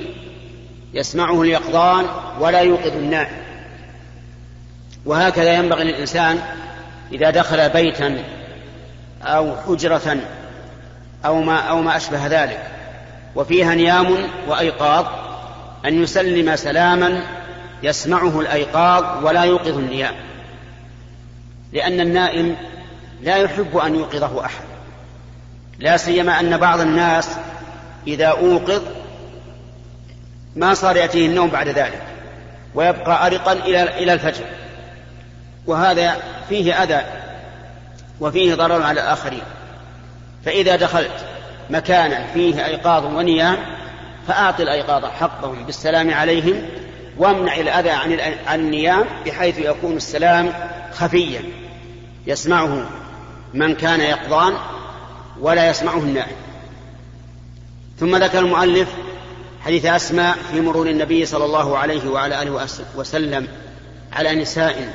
يسمعه 0.93 1.41
اليقظان 1.41 2.05
ولا 2.39 2.60
يوقظ 2.60 2.95
النائم 2.95 3.41
وهكذا 5.05 5.53
ينبغي 5.53 5.83
للإنسان 5.83 6.39
إذا 7.12 7.29
دخل 7.29 7.69
بيتا 7.69 8.24
أو 9.21 9.55
حجرة 9.55 10.17
أو 11.25 11.41
ما 11.41 11.60
أو 11.60 11.81
ما 11.81 11.98
أشبه 11.98 12.27
ذلك. 12.27 12.81
وفيها 13.36 13.76
نيام 13.76 14.18
وأيقاظ 14.48 15.06
أن 15.86 16.04
يسلم 16.04 16.56
سلاما 16.56 17.22
يسمعه 17.84 18.40
الأيقاظ 18.40 19.26
ولا 19.26 19.44
يوقظ 19.44 19.78
النيام. 19.78 20.16
لأن 21.74 22.00
النائم 22.00 22.56
لا 23.22 23.38
يحب 23.38 23.78
أن 23.78 23.96
يوقظه 23.96 24.46
أحد. 24.46 24.64
لا 25.80 25.98
سيما 25.98 26.40
أن 26.40 26.58
بعض 26.58 26.80
الناس 26.80 27.30
إذا 28.08 28.28
أوقظ 28.28 28.82
ما 30.56 30.74
صار 30.74 30.98
يأتيه 30.98 31.28
النوم 31.28 31.50
بعد 31.50 31.68
ذلك 31.68 32.02
ويبقى 32.76 33.28
أرقا 33.28 33.54
إلى 33.54 33.84
إلى 34.04 34.14
الفجر. 34.14 34.46
وهذا 35.68 36.16
فيه 36.50 36.84
أذى 36.84 37.02
وفيه 38.20 38.56
ضرر 38.56 38.84
على 38.84 39.02
الآخرين. 39.02 39.44
فإذا 40.46 40.76
دخلت 40.76 41.26
مكانا 41.72 42.28
فيه 42.34 42.66
أيقاظ 42.66 43.06
ونيام 43.06 43.58
فأعط 44.28 44.62
الأيقاظ 44.62 45.06
حقهم 45.06 45.66
بالسلام 45.66 46.13
عليهم 46.13 46.62
وامنع 47.18 47.56
الأذى 47.56 47.90
عن 47.90 48.60
النيام 48.60 49.06
بحيث 49.25 49.58
يكون 49.60 49.98
السلام 49.98 50.54
خفيا. 50.94 51.42
يسمعه 52.28 52.90
من 53.54 53.75
كان 53.75 54.01
يقظان 54.01 54.54
ولا 55.40 55.70
يسمعه 55.70 55.98
النائم. 55.98 56.36
ثم 58.00 58.16
ذكر 58.16 58.40
المؤلف 58.40 58.90
حديث 59.62 59.86
أسماء 59.86 60.38
في 60.51 60.62
مرور 60.62 60.90
النبي 60.90 61.25
صلى 61.25 61.46
الله 61.46 61.78
عليه 61.78 62.10
وعلى 62.10 62.42
آله 62.42 62.68
وسلم 62.96 63.48
على 64.13 64.36
نساء 64.36 64.94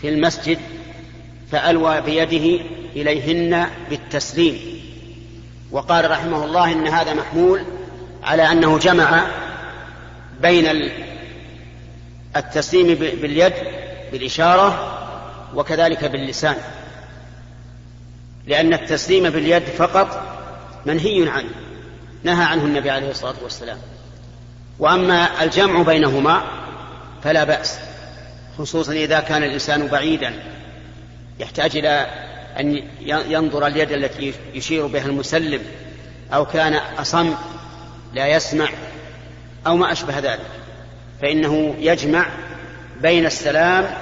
في 0.00 0.08
المسجد 0.08 0.58
فألوى 1.52 2.00
بيده 2.00 2.64
إليهن 2.96 3.66
بالتسليم. 3.90 4.75
وقال 5.70 6.10
رحمه 6.10 6.44
الله 6.44 6.72
إن 6.72 6.88
هذا 6.88 7.14
محمول 7.14 7.64
على 8.22 8.52
أنه 8.52 8.78
جمع 8.78 9.26
بين 10.40 10.90
التسليم 12.36 12.94
باليد 12.94 13.52
بالإشارة 14.12 14.92
وكذلك 15.54 16.04
باللسان. 16.04 16.56
لأن 18.46 18.74
التسليم 18.74 19.30
باليد 19.30 19.62
فقط 19.62 20.22
منهي 20.86 21.28
عنه 21.28 21.50
نهى 22.24 22.44
عنه 22.44 22.64
النبي 22.64 22.90
عليه 22.90 23.10
الصلاة 23.10 23.34
والسلام. 23.42 23.78
وأما 24.78 25.42
الجمع 25.44 25.82
بينهما 25.82 26.42
فلا 27.24 27.44
بأس 27.44 27.78
خصوصا 28.58 28.92
إذا 28.92 29.20
كان 29.20 29.42
الإنسان 29.42 29.86
بعيدا 29.86 30.32
يحتاج 31.38 31.76
إلى 31.76 32.06
أن 32.58 32.82
ينظر 33.06 33.66
اليد 33.66 33.92
التي 33.92 34.34
يشير 34.54 34.86
بها 34.86 35.06
المسلم 35.06 35.62
أو 36.32 36.46
كان 36.46 36.74
أصم 36.74 37.34
لا 38.14 38.26
يسمع 38.26 38.68
أو 39.66 39.76
ما 39.76 39.92
أشبه 39.92 40.18
ذلك 40.18 40.46
فإنه 41.22 41.74
يجمع 41.78 42.26
بين 43.02 43.26
السلام 43.26 43.94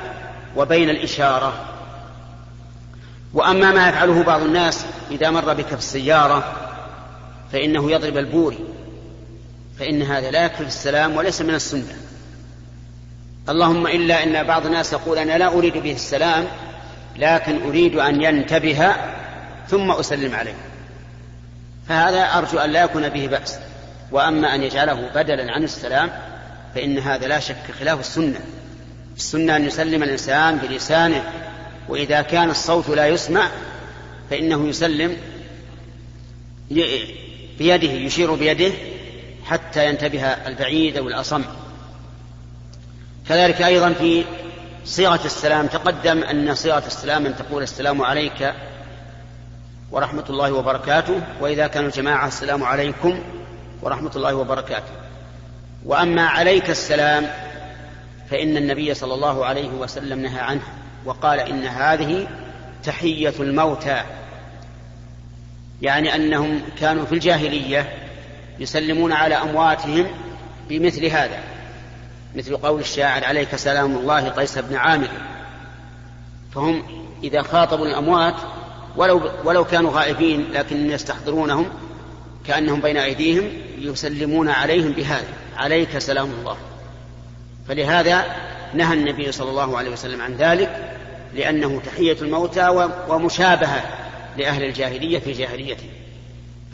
وبين 0.56 0.90
الإشارة. 0.90 1.52
وأما 3.34 3.72
ما 3.72 3.88
يفعله 3.88 4.22
بعض 4.22 4.42
الناس 4.42 4.86
إذا 5.10 5.30
مر 5.30 5.54
بك 5.54 5.66
في 5.66 5.74
السيارة 5.74 6.52
فإنه 7.52 7.90
يضرب 7.90 8.16
البوري 8.16 8.58
فإن 9.78 10.02
هذا 10.02 10.30
لا 10.30 10.44
يكفي 10.44 10.62
السلام 10.62 11.16
وليس 11.16 11.42
من 11.42 11.54
السنة. 11.54 11.96
اللهم 13.48 13.86
إلا 13.86 14.22
أن 14.22 14.46
بعض 14.46 14.66
الناس 14.66 14.92
يقول 14.92 15.18
أنا 15.18 15.38
لا 15.38 15.48
أريد 15.48 15.78
به 15.78 15.92
السلام 15.92 16.46
لكن 17.16 17.62
أريد 17.62 17.96
أن 17.96 18.22
ينتبه 18.22 18.92
ثم 19.68 19.90
أسلم 19.90 20.34
عليه. 20.34 20.54
فهذا 21.88 22.22
أرجو 22.22 22.58
أن 22.58 22.70
لا 22.70 22.82
يكون 22.82 23.08
به 23.08 23.26
بأس. 23.26 23.58
وأما 24.12 24.54
أن 24.54 24.62
يجعله 24.62 25.08
بدلا 25.14 25.52
عن 25.52 25.64
السلام 25.64 26.10
فإن 26.74 26.98
هذا 26.98 27.26
لا 27.26 27.40
شك 27.40 27.70
خلاف 27.80 28.00
السنة. 28.00 28.40
السنة 29.16 29.56
أن 29.56 29.64
يسلم 29.64 30.02
الإنسان 30.02 30.56
بلسانه 30.56 31.24
وإذا 31.88 32.22
كان 32.22 32.50
الصوت 32.50 32.88
لا 32.88 33.06
يسمع 33.06 33.48
فإنه 34.30 34.68
يسلم 34.68 35.16
بيده 37.58 37.92
يشير 37.92 38.34
بيده 38.34 38.72
حتى 39.44 39.88
ينتبه 39.88 40.26
البعيد 40.26 40.96
أو 40.96 41.08
الأصم 41.08 41.42
كذلك 43.28 43.62
أيضا 43.62 43.92
في 43.92 44.24
صيغة 44.84 45.20
السلام 45.24 45.66
تقدم 45.66 46.22
أن 46.22 46.54
صيغة 46.54 46.86
السلام 46.86 47.26
أن 47.26 47.36
تقول 47.36 47.62
السلام 47.62 48.02
عليك 48.02 48.54
ورحمة 49.90 50.24
الله 50.30 50.52
وبركاته 50.52 51.20
وإذا 51.40 51.66
كانوا 51.66 51.90
جماعة 51.90 52.26
السلام 52.26 52.64
عليكم 52.64 53.22
ورحمة 53.82 54.10
الله 54.16 54.34
وبركاته. 54.34 54.92
وأما 55.84 56.26
عليك 56.26 56.70
السلام 56.70 57.30
فإن 58.30 58.56
النبي 58.56 58.94
صلى 58.94 59.14
الله 59.14 59.46
عليه 59.46 59.68
وسلم 59.68 60.20
نهى 60.20 60.40
عنه 60.40 60.62
وقال 61.04 61.40
إن 61.40 61.66
هذه 61.66 62.26
تحية 62.84 63.34
الموتى 63.40 64.02
يعني 65.82 66.14
أنهم 66.14 66.62
كانوا 66.80 67.04
في 67.04 67.12
الجاهلية 67.12 67.92
يسلمون 68.58 69.12
على 69.12 69.34
أمواتهم 69.34 70.06
بمثل 70.68 71.04
هذا. 71.06 71.53
مثل 72.34 72.56
قول 72.56 72.80
الشاعر 72.80 73.24
عليك 73.24 73.56
سلام 73.56 73.96
الله 73.96 74.28
قيس 74.28 74.58
بن 74.58 74.76
عامر. 74.76 75.08
فهم 76.54 76.82
إذا 77.22 77.42
خاطبوا 77.42 77.86
الأموات 77.86 78.34
ولو 78.96 79.30
ولو 79.44 79.64
كانوا 79.64 79.92
غائبين 79.92 80.52
لكن 80.52 80.90
يستحضرونهم 80.90 81.66
كأنهم 82.46 82.80
بين 82.80 82.96
أيديهم 82.96 83.48
يسلمون 83.78 84.48
عليهم 84.48 84.92
بهذا 84.92 85.28
عليك 85.56 85.98
سلام 85.98 86.30
الله. 86.30 86.56
فلهذا 87.68 88.24
نهى 88.74 88.94
النبي 88.94 89.32
صلى 89.32 89.50
الله 89.50 89.78
عليه 89.78 89.90
وسلم 89.90 90.22
عن 90.22 90.34
ذلك 90.34 90.98
لأنه 91.34 91.80
تحية 91.86 92.16
الموتى 92.22 92.88
ومشابهة 93.08 93.82
لأهل 94.36 94.64
الجاهلية 94.64 95.18
في 95.18 95.32
جاهليته. 95.32 95.88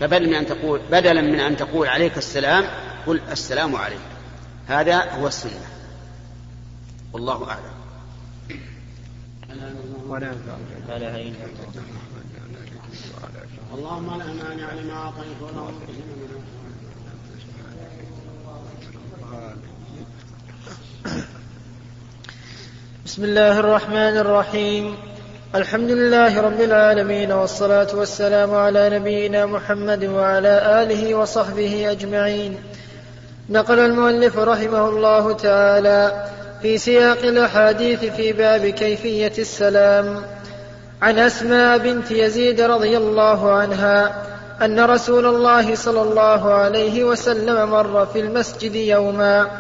فبدل 0.01 0.29
من 0.29 0.35
أن 0.35 0.47
تقول 0.47 0.81
بدلا 0.91 1.21
من 1.21 1.41
أن 1.41 1.57
تقول 1.57 1.89
عليك 1.89 2.19
السلام 2.19 2.65
قل 3.07 3.21
السلام 3.33 3.77
عليك. 3.77 4.10
هذا 4.71 5.13
هو 5.13 5.27
السنة. 5.27 5.67
والله 7.13 7.49
أعلم. 7.51 7.81
اللهم 13.75 14.19
لا 14.19 14.27
مانع 14.27 14.73
لما 14.73 14.95
أعطيت 14.95 15.43
ولا 15.43 15.63
بسم 23.05 23.25
الله 23.25 23.59
الرحمن 23.61 24.17
الرحيم. 24.17 24.97
الحمد 25.55 25.91
لله 25.91 26.41
رب 26.41 26.61
العالمين 26.61 27.33
والصلاة 27.33 27.89
والسلام 27.95 28.55
على 28.55 28.99
نبينا 28.99 29.47
محمد 29.47 30.05
وعلى 30.05 30.83
آله 30.83 31.15
وصحبه 31.15 31.91
أجمعين. 31.91 32.59
نقل 33.51 33.79
المؤلف 33.79 34.39
رحمه 34.39 34.89
الله 34.89 35.33
تعالى 35.33 36.25
في 36.63 36.79
سياق 36.79 37.19
الأحاديث 37.19 38.05
في 38.05 38.33
باب 38.33 38.67
كيفية 38.67 39.33
السلام 39.39 40.23
عن 41.03 41.19
أسماء 41.19 41.79
بنت 41.79 42.11
يزيد 42.11 42.61
رضي 42.61 42.97
الله 42.97 43.53
عنها 43.53 44.23
أن 44.63 44.81
رسول 44.81 45.27
الله 45.27 45.75
صلى 45.75 46.03
الله 46.03 46.55
عليه 46.55 47.05
وسلم 47.05 47.71
مر 47.71 48.07
في 48.07 48.21
المسجد 48.21 48.75
يوما 48.75 49.51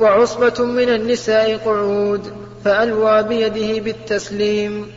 وعصبة 0.00 0.64
من 0.64 0.88
النساء 0.88 1.56
قعود 1.56 2.32
فألوى 2.64 3.22
بيده 3.22 3.80
بالتسليم. 3.80 4.92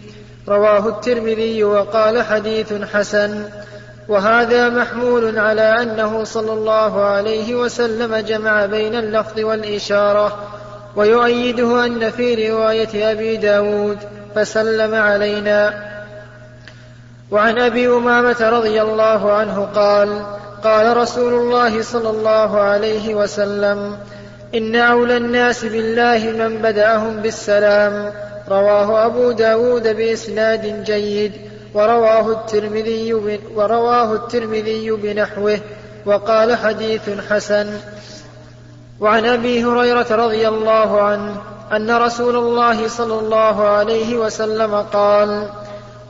رواه 0.48 0.88
الترمذي 0.88 1.64
وقال 1.64 2.24
حديث 2.24 2.74
حسن. 2.74 3.44
وهذا 4.10 4.70
محمول 4.70 5.40
على 5.40 5.82
أنه 5.82 6.24
صلى 6.24 6.54
الله 6.54 7.06
عليه 7.06 7.56
وسلم 7.56 8.16
جمع 8.16 8.66
بين 8.66 8.96
اللفظ 8.96 9.40
والإشارة 9.40 10.40
ويؤيده 10.96 11.86
أن 11.86 12.10
في 12.10 12.50
رواية 12.50 13.12
أبي 13.12 13.38
داود 13.38 13.98
فسلم 14.36 14.96
علينا. 14.96 15.74
وعن 17.32 17.60
أبي 17.60 17.88
أمامة 17.88 18.50
رضي 18.50 18.82
الله 18.82 19.32
عنه 19.32 19.68
قال 19.76 20.22
قال 20.64 20.98
رسول 20.98 21.34
الله 21.34 21.82
صلى 21.82 22.10
الله 22.10 22.60
عليه 22.60 23.16
وسلم 23.16 23.98
إن 24.56 24.76
أولى 24.76 25.18
الناس 25.18 25.66
بالله 25.66 26.34
من 26.48 26.58
بدأهم 26.58 27.16
بالسلام. 27.16 28.12
رواه 28.50 29.06
أبو 29.06 29.32
داود 29.32 29.88
بإسناد 29.88 30.84
جيد. 30.84 31.49
ورواه 31.74 32.32
الترمذي 32.32 33.14
ورواه 33.56 34.14
الترمذي 34.14 34.92
بنحوه 34.92 35.60
وقال 36.06 36.56
حديث 36.56 37.10
حسن. 37.30 37.78
وعن 39.00 39.26
أبي 39.26 39.64
هريرة 39.64 40.08
رضي 40.12 40.48
الله 40.48 41.02
عنه 41.02 41.42
أن 41.72 41.92
رسول 41.92 42.36
الله 42.36 42.88
صلى 42.88 43.20
الله 43.20 43.68
عليه 43.68 44.18
وسلم 44.18 44.76
قال 44.76 45.50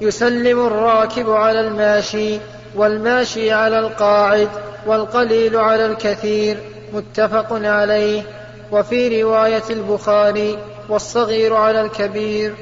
يسلم 0.02 0.68
الراكب 0.68 1.32
على 1.32 1.60
الماشي 1.60 2.40
والماشي 2.76 3.52
على 3.52 3.80
القاعد 3.80 4.50
والقليل 4.86 5.58
على 5.58 5.86
الكثير 5.86 6.58
متفق 6.94 7.48
عليه. 7.52 8.24
وفي 8.72 9.24
رواية 9.24 9.64
البخاري 9.70 10.58
والصغير 10.90 11.56
على 11.56 11.82
الكبير. 11.82 12.56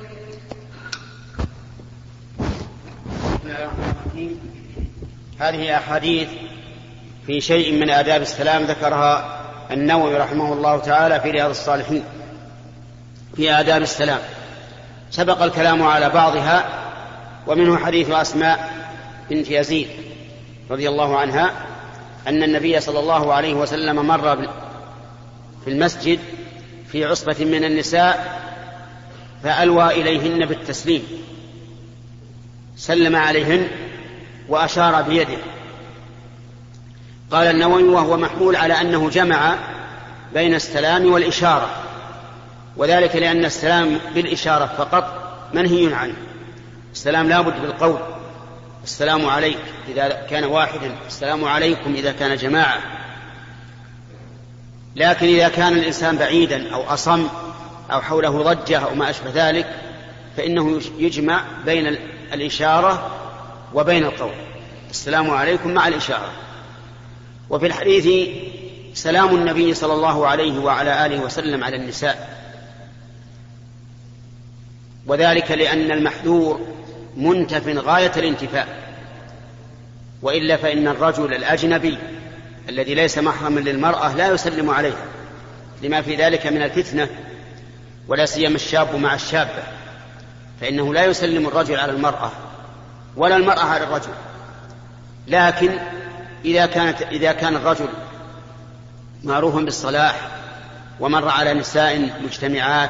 هذه 5.39 5.77
أحاديث 5.77 6.27
في 7.27 7.41
شيء 7.41 7.73
من 7.73 7.89
آداب 7.89 8.21
السلام 8.21 8.63
ذكرها 8.63 9.43
النووي 9.71 10.17
رحمه 10.17 10.53
الله 10.53 10.77
تعالى 10.77 11.19
في 11.19 11.31
رياض 11.31 11.49
الصالحين 11.49 12.03
في 13.35 13.51
آداب 13.51 13.81
السلام. 13.81 14.19
سبق 15.11 15.41
الكلام 15.41 15.83
على 15.83 16.09
بعضها 16.09 16.65
ومنه 17.47 17.77
حديث 17.77 18.09
أسماء 18.09 18.73
بنت 19.29 19.51
يزيد 19.51 19.87
رضي 20.71 20.89
الله 20.89 21.17
عنها 21.17 21.51
أن 22.27 22.43
النبي 22.43 22.79
صلى 22.79 22.99
الله 22.99 23.33
عليه 23.33 23.53
وسلم 23.53 24.07
مر 24.07 24.47
في 25.65 25.69
المسجد 25.71 26.19
في 26.91 27.05
عصبة 27.05 27.45
من 27.45 27.63
النساء 27.63 28.41
فألوى 29.43 29.91
إليهن 29.91 30.45
بالتسليم. 30.45 31.03
سلم 32.77 33.15
عليهن 33.15 33.67
وأشار 34.49 35.01
بيده. 35.01 35.37
قال 37.31 37.47
النووي 37.47 37.83
وهو 37.83 38.17
محمول 38.17 38.55
على 38.55 38.81
أنه 38.81 39.09
جمع 39.09 39.55
بين 40.33 40.55
السلام 40.55 41.11
والإشارة 41.11 41.69
وذلك 42.77 43.15
لأن 43.15 43.45
السلام 43.45 43.99
بالإشارة 44.15 44.65
فقط 44.77 45.33
منهي 45.53 45.93
عنه. 45.93 46.15
السلام 46.93 47.29
لا 47.29 47.41
بد 47.41 47.61
بالقول. 47.61 47.99
السلام 48.83 49.29
عليك 49.29 49.57
إذا 49.87 50.25
كان 50.29 50.43
واحدا 50.43 50.91
السلام 51.07 51.45
عليكم 51.45 51.93
إذا 51.93 52.11
كان 52.11 52.35
جماعة. 52.35 52.79
لكن 54.95 55.25
إذا 55.25 55.49
كان 55.49 55.73
الإنسان 55.73 56.17
بعيدا 56.17 56.73
أو 56.73 56.83
أصم 56.83 57.27
أو 57.91 58.01
حوله 58.01 58.53
ضجة 58.53 58.79
أو 58.79 58.95
ما 58.95 59.09
أشبه 59.09 59.31
ذلك 59.33 59.67
فإنه 60.37 60.81
يجمع 60.97 61.41
بين 61.65 61.97
الإشارة 62.33 63.11
وبين 63.77 64.05
القول. 64.05 64.33
السلام 64.89 65.29
عليكم 65.29 65.73
مع 65.73 65.87
الإشارة. 65.87 66.31
وفي 67.49 67.65
الحديث 67.65 68.29
سلام 68.93 69.35
النبي 69.35 69.73
صلى 69.73 69.93
الله 69.93 70.27
عليه 70.27 70.59
وعلى 70.59 71.05
آله 71.05 71.19
وسلم 71.19 71.63
على 71.63 71.75
النساء. 71.75 72.37
وذلك 75.07 75.51
لأن 75.51 75.91
المحذور 75.91 76.59
منتف 77.17 77.67
غاية 77.67 78.11
الانتفاء. 78.17 78.67
وإلا 80.21 80.57
فإن 80.57 80.87
الرجل 80.87 81.33
الأجنبي 81.33 81.97
الذي 82.69 82.93
ليس 82.93 83.17
محرما 83.17 83.59
للمرأة 83.59 84.15
لا 84.15 84.27
يسلم 84.27 84.69
عليها 84.69 85.05
لما 85.81 86.01
في 86.01 86.15
ذلك 86.15 86.47
من 86.47 86.61
الفتنة 86.61 87.09
ولا 88.07 88.25
سيما 88.25 88.55
الشاب 88.55 88.95
مع 88.95 89.13
الشابة 89.15 89.63
فإنه 90.61 90.93
لا 90.93 91.05
يسلم 91.05 91.47
الرجل 91.47 91.79
على 91.79 91.91
المرأة. 91.91 92.31
ولا 93.17 93.35
المرأة 93.35 93.63
على 93.63 93.83
الرجل. 93.83 94.13
لكن 95.27 95.79
إذا 96.45 96.65
كانت 96.65 97.01
إذا 97.01 97.31
كان 97.31 97.55
الرجل 97.55 97.87
معروفا 99.23 99.61
بالصلاح 99.61 100.29
ومر 100.99 101.29
على 101.29 101.53
نساء 101.53 102.09
مجتمعات 102.23 102.89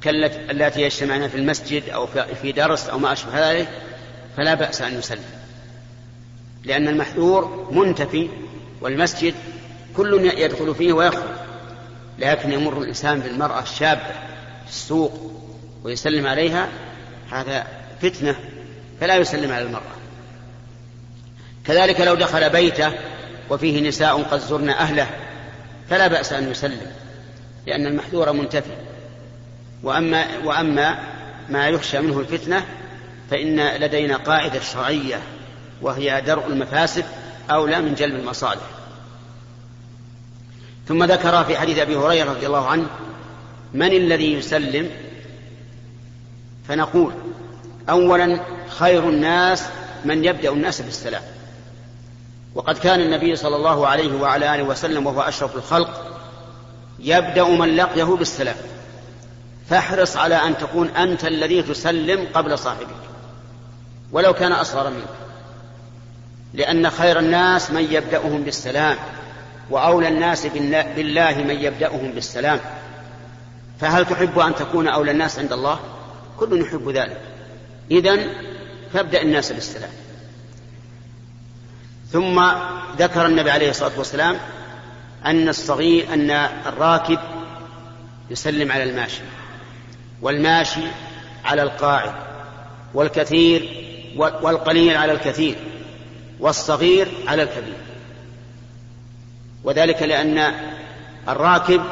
كالتي 0.00 0.82
يجتمعن 0.82 1.28
في 1.28 1.36
المسجد 1.36 1.88
أو 1.88 2.06
في 2.42 2.52
درس 2.52 2.88
أو 2.88 2.98
ما 2.98 3.12
أشبه 3.12 3.50
ذلك 3.50 3.68
فلا 4.36 4.54
بأس 4.54 4.82
أن 4.82 4.98
يسلم. 4.98 5.24
لأن 6.64 6.88
المحذور 6.88 7.68
منتفي 7.70 8.28
والمسجد 8.80 9.34
كل 9.96 10.30
يدخل 10.36 10.74
فيه 10.74 10.92
ويخرج. 10.92 11.22
لكن 12.18 12.52
يمر 12.52 12.82
الإنسان 12.82 13.20
بالمرأة 13.20 13.62
الشابة 13.62 14.00
في 14.64 14.68
السوق 14.68 15.32
ويسلم 15.84 16.26
عليها 16.26 16.68
هذا 17.30 17.66
فتنة. 18.02 18.34
فلا 19.00 19.16
يسلم 19.16 19.52
على 19.52 19.64
المرأة. 19.64 19.82
كذلك 21.64 22.00
لو 22.00 22.14
دخل 22.14 22.50
بيته 22.50 22.92
وفيه 23.50 23.88
نساء 23.88 24.22
قد 24.22 24.40
زرن 24.40 24.68
أهله 24.68 25.06
فلا 25.90 26.06
بأس 26.06 26.32
أن 26.32 26.50
يسلم 26.50 26.92
لأن 27.66 27.86
المحذور 27.86 28.32
منتفي. 28.32 28.76
وأما 29.82 30.26
وأما 30.44 30.98
ما 31.48 31.68
يخشى 31.68 32.00
منه 32.00 32.20
الفتنة 32.20 32.66
فإن 33.30 33.76
لدينا 33.76 34.16
قاعدة 34.16 34.60
شرعية 34.60 35.20
وهي 35.82 36.22
درء 36.26 36.46
المفاسد 36.46 37.04
أولى 37.50 37.80
من 37.80 37.94
جلب 37.94 38.14
المصالح. 38.14 38.62
ثم 40.88 41.04
ذكر 41.04 41.44
في 41.44 41.58
حديث 41.58 41.78
أبي 41.78 41.96
هريرة 41.96 42.30
رضي 42.30 42.46
الله 42.46 42.66
عنه 42.66 42.86
من 43.74 43.92
الذي 43.92 44.32
يسلم؟ 44.32 44.90
فنقول 46.68 47.12
أولا 47.90 48.40
خير 48.68 49.08
الناس 49.08 49.64
من 50.04 50.24
يبدأ 50.24 50.52
الناس 50.52 50.80
بالسلام. 50.80 51.22
وقد 52.54 52.78
كان 52.78 53.00
النبي 53.00 53.36
صلى 53.36 53.56
الله 53.56 53.86
عليه 53.86 54.20
وعلى 54.20 54.54
آله 54.54 54.62
وسلم 54.62 55.06
وهو 55.06 55.20
أشرف 55.20 55.56
الخلق 55.56 56.20
يبدأ 56.98 57.44
من 57.44 57.76
لقيه 57.76 58.04
بالسلام. 58.04 58.56
فاحرص 59.70 60.16
على 60.16 60.34
أن 60.34 60.58
تكون 60.58 60.88
أنت 60.88 61.24
الذي 61.24 61.62
تسلم 61.62 62.28
قبل 62.34 62.58
صاحبك. 62.58 62.86
ولو 64.12 64.32
كان 64.32 64.52
أصغر 64.52 64.90
منك. 64.90 65.08
لأن 66.54 66.90
خير 66.90 67.18
الناس 67.18 67.70
من 67.70 67.82
يبدأهم 67.90 68.42
بالسلام 68.42 68.96
وأولى 69.70 70.08
الناس 70.08 70.46
بالله 70.96 71.44
من 71.48 71.56
يبدأهم 71.60 72.12
بالسلام. 72.12 72.60
فهل 73.80 74.06
تحب 74.06 74.38
أن 74.38 74.54
تكون 74.54 74.88
أولى 74.88 75.10
الناس 75.10 75.38
عند 75.38 75.52
الله؟ 75.52 75.78
كل 76.38 76.60
يحب 76.60 76.88
ذلك. 76.88 77.20
اذا 77.90 78.18
فابدأ 78.92 79.22
الناس 79.22 79.52
بالسلام 79.52 79.90
ثم 82.12 82.42
ذكر 82.98 83.26
النبي 83.26 83.50
عليه 83.50 83.70
الصلاة 83.70 83.98
والسلام 83.98 84.36
أن 85.26 85.48
الصغير 85.48 86.14
أن 86.14 86.30
الراكب 86.66 87.18
يسلم 88.30 88.72
على 88.72 88.82
الماشي 88.82 89.22
والماشي 90.22 90.82
على 91.44 91.62
القاعد 91.62 92.12
والكثير 92.94 93.84
والقليل 94.16 94.96
على 94.96 95.12
الكثير 95.12 95.56
والصغير 96.40 97.08
على 97.26 97.42
الكبير. 97.42 97.76
وذلك 99.64 100.02
لأن 100.02 100.54
الراكب 101.28 101.82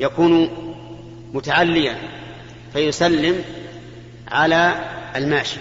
يكون 0.00 0.50
متعليا 1.32 1.98
فيسلم 2.72 3.44
على 4.28 4.74
الماشي. 5.16 5.60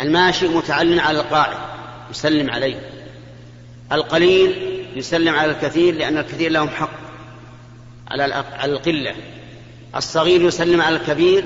الماشي 0.00 0.48
متعل 0.48 1.00
على 1.00 1.20
القاعد 1.20 1.56
يسلم 2.10 2.50
عليه. 2.50 2.90
القليل 3.92 4.82
يسلم 4.96 5.34
على 5.34 5.52
الكثير 5.52 5.94
لأن 5.94 6.18
الكثير 6.18 6.50
لهم 6.50 6.68
حق 6.68 6.90
على 8.08 8.44
القلة. 8.64 9.14
الصغير 9.96 10.42
يسلم 10.42 10.80
على 10.80 10.96
الكبير 10.96 11.44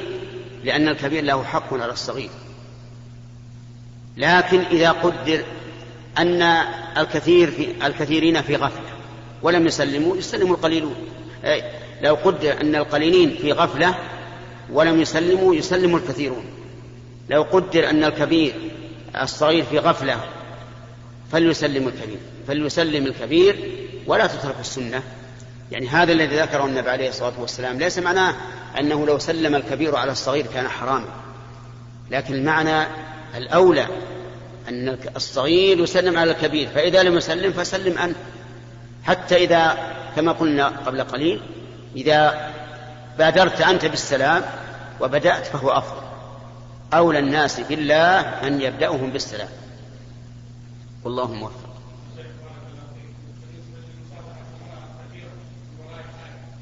لأن 0.65 0.89
الكبير 0.89 1.25
له 1.25 1.45
حق 1.45 1.75
على 1.75 1.93
الصغير. 1.93 2.31
لكن 4.17 4.61
إذا 4.61 4.91
قدر 4.91 5.45
أن 6.19 6.43
الكثير 6.97 7.51
في 7.51 7.87
الكثيرين 7.87 8.43
في 8.43 8.57
غفلة 8.57 8.91
ولم 9.43 9.67
يسلموا 9.67 10.17
يسلم 10.17 10.53
القليلون. 10.53 10.97
لو 12.03 12.15
قدر 12.15 12.61
أن 12.61 12.75
القليلين 12.75 13.37
في 13.41 13.53
غفلة 13.53 13.95
ولم 14.73 15.01
يسلموا 15.01 15.55
يسلم 15.55 15.97
الكثيرون. 15.97 16.45
لو 17.31 17.43
قدر 17.43 17.91
أن 17.91 18.05
الكبير 18.05 18.55
الصغير 19.23 19.65
في 19.65 19.79
غفلة 19.79 20.21
فليسلم 21.33 21.89
الكبير 21.89 22.19
فليسلم 22.49 23.07
الكبير 23.07 23.71
ولا 24.07 24.27
تترك 24.27 24.55
السنة. 24.61 25.03
يعني 25.73 25.89
هذا 25.89 26.13
الذي 26.13 26.41
ذكره 26.41 26.65
النبي 26.65 26.91
عليه 26.91 27.09
الصلاة 27.09 27.41
والسلام. 27.41 27.79
ليس 27.79 27.99
معناه 27.99 28.35
أنه 28.79 29.07
لو 29.07 29.19
سلم 29.19 29.55
الكبير 29.55 29.97
على 29.97 30.13
الصغير 30.13 30.47
كان 30.55 30.69
حراما 30.69 31.09
لكن 32.11 32.35
المعنى 32.35 32.87
الأولى 33.37 33.87
أن 34.69 34.99
الصغير 35.17 35.81
يسلم 35.81 36.19
على 36.19 36.31
الكبير. 36.31 36.69
فإذا 36.69 37.03
لم 37.03 37.17
يسلم 37.17 37.53
فسلم 37.53 37.99
أنت. 37.99 38.17
حتى 39.05 39.37
إذا 39.37 39.79
كما 40.17 40.33
قلنا 40.33 40.67
قبل 40.67 41.03
قليل 41.03 41.41
إذا 41.97 42.51
بادرت 43.19 43.61
أنت 43.61 43.87
بالسلام 43.87 44.43
وبدأت 45.01 45.47
فهو 45.47 45.71
أفضل. 45.71 46.06
أولى 46.95 47.19
الناس 47.19 47.61
بالله 47.61 48.21
أن 48.21 48.61
يبدأهم 48.61 49.11
بالسلام. 49.11 49.49
والله 51.05 51.33
موفق. 51.33 51.67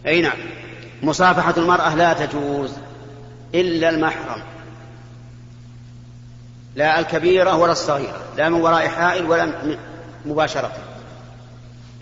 أي 0.06 0.22
نعم. 0.22 0.38
مصافحة 1.02 1.54
المرأة 1.56 1.94
لا 1.94 2.26
تجوز 2.26 2.72
إلا 3.54 3.88
المحرم. 3.90 4.42
لا 6.74 7.00
الكبيرة 7.00 7.56
ولا 7.56 7.72
الصغيرة. 7.72 8.22
لا 8.36 8.48
من 8.48 8.60
وراء 8.60 8.88
حائل 8.88 9.24
ولا 9.24 9.76
مباشرة. 10.24 10.72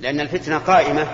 لأن 0.01 0.21
الفتنة 0.21 0.59
قائمة. 0.59 1.07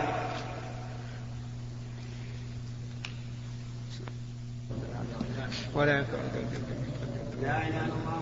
ولا 5.75 6.05
لا 7.43 7.49
إله 7.49 7.69
إلا 7.69 7.95
الله 7.99 8.19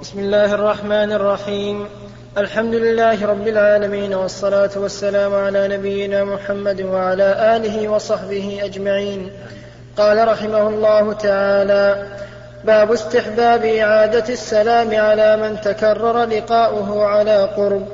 بسم 0.00 0.18
الله 0.18 0.54
الرحمن 0.54 1.12
الرحيم. 1.12 1.86
الحمد 2.38 2.74
لله 2.74 3.26
رب 3.26 3.48
العالمين 3.48 4.14
والصلاة 4.14 4.70
والسلام 4.76 5.34
على 5.34 5.68
نبينا 5.68 6.24
محمد 6.24 6.80
وعلى 6.80 7.56
آله 7.56 7.88
وصحبه 7.88 8.60
أجمعين. 8.64 9.30
قال 9.96 10.28
رحمه 10.28 10.68
الله 10.68 11.12
تعالى 11.12 12.06
باب 12.64 12.92
استحباب 12.92 13.64
إعادة 13.64 14.28
السلام 14.28 14.94
على 14.94 15.36
من 15.36 15.60
تكرر 15.60 16.24
لقاؤه 16.24 17.04
على 17.04 17.44
قرب 17.56 17.86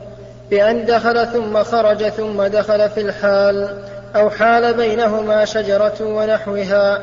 بأن 0.51 0.85
دخل 0.85 1.27
ثم 1.27 1.63
خرج 1.63 2.09
ثم 2.09 2.43
دخل 2.43 2.91
في 2.91 3.01
الحال. 3.01 3.83
أو 4.17 4.31
حال 4.31 4.75
بينهما 4.75 5.45
شجرة 5.45 5.95
ونحوها. 6.01 7.03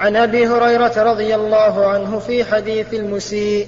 عن 0.00 0.16
أبي 0.16 0.46
هريرة 0.46 1.02
رضي 1.02 1.34
الله 1.34 1.86
عنه 1.86 2.18
في 2.18 2.44
حديث 2.44 2.94
المسيء 2.94 3.66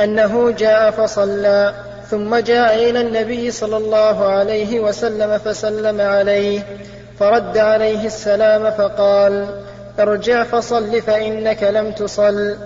أنه 0.00 0.50
جاء 0.50 0.90
فصلى 0.90 1.74
ثم 2.10 2.36
جاء 2.36 2.90
إلى 2.90 3.00
النبي 3.00 3.50
صلى 3.50 3.76
الله 3.76 4.24
عليه 4.28 4.80
وسلم 4.80 5.38
فسلم 5.38 6.00
عليه 6.00 6.60
فرد 7.20 7.58
عليه 7.58 8.06
السلام 8.06 8.70
فقال 8.70 9.46
أرجع 10.00 10.42
فصل 10.42 11.02
فإنك 11.02 11.62
لم 11.62 11.92
تصل. 11.92 12.56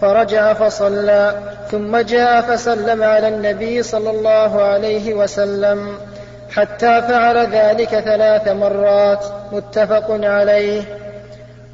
فرجع 0.00 0.52
فصلى 0.52 1.34
ثم 1.70 1.96
جاء 1.96 2.40
فسلم 2.40 3.02
على 3.02 3.28
النبي 3.28 3.82
صلى 3.82 4.10
الله 4.10 4.62
عليه 4.62 5.14
وسلم. 5.14 5.98
حتى 6.54 7.02
فعل 7.02 7.36
ذلك 7.36 7.88
ثلاث 7.88 8.48
مرات 8.48 9.24
متفق 9.52 10.06
عليه. 10.10 10.82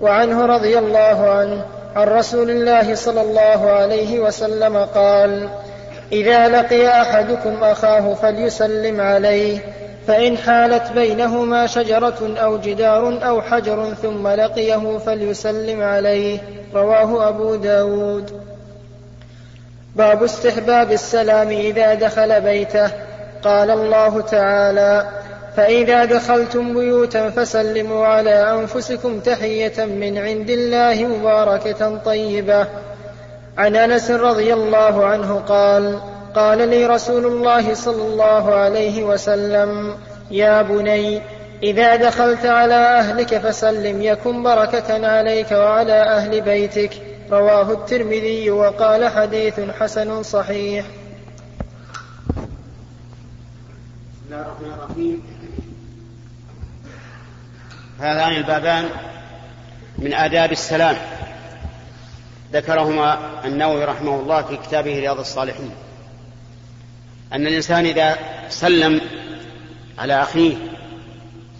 وعنه 0.01 0.47
رضي 0.47 0.79
الله 0.79 1.31
عنه 1.31 1.64
عن 1.97 2.09
رسول 2.09 2.51
الله 2.51 2.95
صلى 2.95 3.21
الله 3.21 3.71
عليه 3.71 4.21
وسلم 4.21 4.77
قال 4.77 5.49
إذا 6.12 6.49
لقي 6.49 6.88
أحدكم 6.88 7.64
أخاه 7.64 8.14
فليسلم 8.14 9.01
عليه 9.01 9.59
فإن 10.07 10.38
حالت 10.38 10.93
بينهما 10.93 11.66
شجرة 11.66 12.35
أو 12.43 12.59
جدار 12.59 13.29
أو 13.29 13.43
حجر 13.43 13.95
ثم 14.03 14.29
لقيه 14.29 14.99
فليسلم 14.99 15.83
عليه. 15.83 16.38
رواه 16.75 17.29
أبو 17.29 17.55
داود. 17.55 18.40
باب 19.97 20.23
استحباب 20.23 20.93
السلام 20.93 21.49
إذا 21.49 21.95
دخل 21.95 22.40
بيته. 22.40 23.10
قال 23.44 23.70
الله 23.70 24.20
تعالى 24.20 25.09
فإذا 25.57 26.05
دخلتم 26.05 26.74
بيوتا 26.74 27.31
فسلموا 27.31 28.07
على 28.07 28.50
أنفسكم 28.53 29.20
تحية 29.20 29.85
من 29.85 30.18
عند 30.18 30.50
الله 30.50 31.07
مباركة 31.07 31.96
طيبة. 31.96 32.66
عن 33.59 33.76
أنس 33.76 34.11
رضي 34.11 34.55
الله 34.55 35.05
عنه 35.05 35.42
قال 35.48 36.00
قال 36.35 36.68
لي 36.68 36.87
رسول 36.87 37.26
الله 37.26 37.74
صلى 37.74 38.03
الله 38.03 38.55
عليه 38.55 39.05
وسلم 39.05 39.94
يا 40.31 40.62
بني 40.62 41.22
إذا 41.62 41.96
دخلت 41.96 42.46
على 42.46 42.74
أهلك 42.74 43.38
فسلم 43.38 44.03
يكن 44.03 44.42
بركة 44.42 45.07
عليك 45.07 45.53
وعلى 45.53 46.03
أهل 46.03 46.40
بيتك. 46.40 46.90
رواه 47.33 47.72
الترمذي 47.72 48.50
وقال 48.50 49.09
حديث 49.09 49.61
حسن 49.61 50.22
صحيح 50.22 50.85
بسم 54.12 54.20
هذان 58.01 58.33
البابان 58.33 58.88
من 59.99 60.14
آداب 60.14 60.53
السلام. 60.53 60.97
ذكرهما 62.53 63.19
النووي 63.45 63.85
رحمه 63.85 64.21
الله 64.21 64.43
في 64.43 64.57
كتابه 64.57 64.99
رياض 64.99 65.19
الصالحين. 65.19 65.71
أن 67.33 67.47
الإنسان 67.47 67.87
إذا 67.87 68.19
سلم 68.49 69.01
على 69.99 70.23
أخيه 70.23 70.57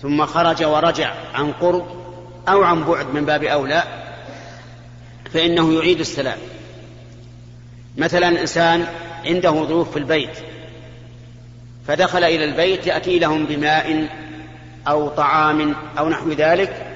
ثم 0.03 0.27
خرج 0.27 0.65
ورجع 0.65 1.15
عن 1.35 1.53
قرب 1.53 1.87
أو 2.49 2.63
عن 2.63 2.85
بعد 2.85 3.07
من 3.15 3.25
باب 3.25 3.45
أولى 3.45 3.83
فإنه 5.33 5.75
يعيد 5.75 6.01
السلام. 6.01 6.39
مثلا 7.97 8.41
إنسان 8.41 8.87
عنده 9.25 9.51
ضيوف 9.51 9.91
في 9.91 9.99
البيت 9.99 10.50
فدخل 11.91 12.25
إلى 12.25 12.45
البيت 12.45 12.87
يأتي 12.87 13.19
لهم 13.19 13.47
بماء 13.47 14.09
أو 14.89 15.09
طعام 15.09 15.77
أو 15.99 16.09
نحو 16.09 16.31
ذلك 16.31 16.87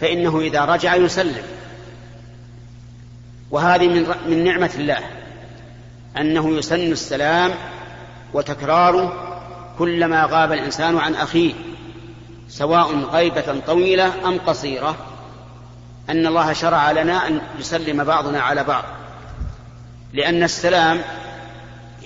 فإنه 0.00 0.40
إذا 0.40 0.64
رجع 0.64 0.94
يسلم. 0.94 1.42
وهذه 3.50 3.88
من 3.88 4.14
من 4.26 4.44
نعمة 4.44 4.70
الله 4.74 4.98
أنه 6.16 6.56
يسن 6.56 6.92
السلام 6.92 7.50
وتكراره 8.34 9.12
كلما 9.78 10.28
غاب 10.30 10.52
الإنسان 10.52 10.98
عن 10.98 11.14
أخيه 11.14 11.52
سواء 12.48 12.96
غيبة 12.96 13.60
طويلة 13.66 14.28
أم 14.28 14.38
قصيرة. 14.38 14.96
أن 16.10 16.26
الله 16.26 16.52
شرع 16.52 16.90
لنا 16.90 17.26
أن 17.28 17.40
يسلم 17.58 18.04
بعضنا 18.04 18.40
على 18.40 18.64
بعض 18.64 18.84
لأن 20.12 20.42
السلام 20.42 21.00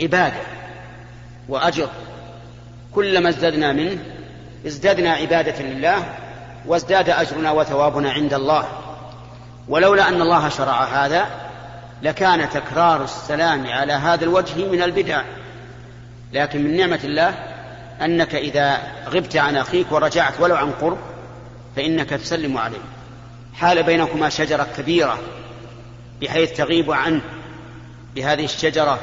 عبادة 0.00 0.40
وأجر. 1.48 1.88
كلما 2.96 3.28
ازددنا 3.28 3.72
منه 3.72 3.98
ازددنا 4.66 5.12
عبادة 5.12 5.62
لله 5.62 6.04
وازداد 6.66 7.10
أجرنا 7.10 7.50
وثوابنا 7.50 8.12
عند 8.12 8.34
الله. 8.34 8.68
ولولا 9.68 10.08
أن 10.08 10.22
الله 10.22 10.48
شرع 10.48 10.84
هذا 10.84 11.26
لكان 12.02 12.50
تكرار 12.50 13.04
السلام 13.04 13.66
على 13.66 13.92
هذا 13.92 14.24
الوجه 14.24 14.64
من 14.64 14.82
البدع. 14.82 15.22
لكن 16.32 16.64
من 16.64 16.76
نعمة 16.76 17.00
الله 17.04 17.34
أنك 18.02 18.34
إذا 18.34 18.78
غبت 19.08 19.36
عن 19.36 19.56
أخيك 19.56 19.92
ورجعت 19.92 20.40
ولو 20.40 20.56
عن 20.56 20.70
قرب 20.70 20.98
فإنك 21.76 22.10
تسلم 22.10 22.58
عليه. 22.58 22.84
حال 23.54 23.82
بينكما 23.82 24.28
شجرة 24.28 24.66
كبيرة 24.76 25.18
بحيث 26.20 26.52
تغيب 26.52 26.92
عنه 26.92 27.20
بهذه 28.14 28.44
الشجرة 28.44 28.98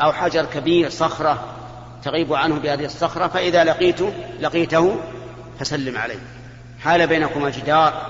أو 0.00 0.12
حجر 0.12 0.44
كبير 0.44 0.90
صخرة 0.90 1.59
تغيب 2.04 2.32
عنه 2.34 2.58
بهذه 2.58 2.84
الصخرة 2.84 3.26
فإذا 3.26 3.64
لقيته 3.64 4.12
لقيته 4.40 4.96
فسلم 5.58 5.98
عليه. 5.98 6.18
حال 6.80 7.06
بينكما 7.06 7.50
جدار 7.50 8.06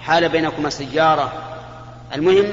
حال 0.00 0.28
بينكما 0.28 0.70
سيارة. 0.70 1.32
المهم 2.14 2.46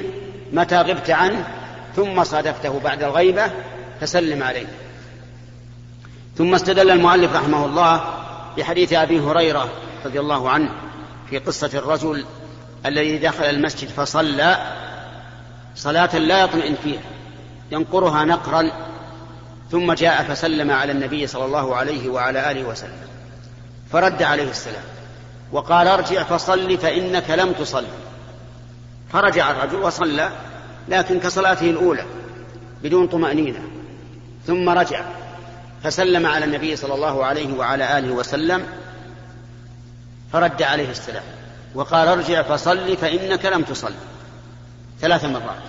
متى 0.52 0.82
غبت 0.82 1.10
عنه 1.10 1.48
ثم 1.96 2.24
صادفته 2.24 2.80
بعد 2.80 3.04
الغيبة 3.04 3.52
فسلم 4.02 4.44
عليه. 4.44 4.68
ثم 6.38 6.54
استدل 6.54 6.92
المؤلف 6.92 7.36
رحمه 7.36 7.66
الله 7.66 8.04
بحديث 8.58 8.94
أبي 8.94 9.20
هريرة 9.20 9.70
رضي 10.06 10.20
الله 10.20 10.50
عنه 10.50 10.70
في 11.30 11.38
قصة 11.38 11.70
الرجل 11.74 12.26
الذي 12.86 13.18
دخل 13.18 13.44
المسجد 13.44 13.90
فصلى. 13.90 14.58
صلاة 15.76 16.18
لا 16.18 16.42
يطمئن 16.42 16.76
فيها 16.84 17.02
ينقرها 17.72 18.26
نقرا 18.26 18.72
ثم 19.74 19.94
جاء 19.94 20.24
فسلم 20.24 20.72
على 20.72 20.92
النبي 20.92 21.28
صلى 21.28 21.46
الله 21.46 21.76
عليه 21.76 22.10
وعلى 22.10 22.52
آله 22.52 22.64
وسلم. 22.64 23.08
فرد 23.92 24.24
عليه 24.24 24.50
السلام. 24.50 24.84
وقال 25.52 25.88
ارجع 25.88 26.24
فصل 26.24 26.78
فإنك 26.78 27.30
لم 27.30 27.52
تصل. 27.52 27.86
فرجع 29.14 29.52
الرجل 29.52 29.76
وصلى 29.76 30.30
لكن 30.90 31.20
كصلاته 31.20 31.70
الأولى 31.70 32.06
بدون 32.84 33.08
طمأنينة. 33.08 33.60
ثم 34.48 34.70
رجع 34.70 35.02
فسلم 35.84 36.26
على 36.26 36.46
النبي 36.46 36.76
صلى 36.76 36.96
الله 36.96 37.26
عليه 37.26 37.54
وعلى 37.54 37.98
آله 37.98 38.12
وسلم. 38.12 38.66
فرد 40.34 40.62
عليه 40.62 40.90
السلام. 40.90 41.24
وقال 41.76 42.08
ارجع 42.08 42.42
فصل 42.42 42.98
فإنك 42.98 43.46
لم 43.46 43.62
تصل. 43.62 43.94
ثلاث 45.02 45.26
مرات. 45.26 45.64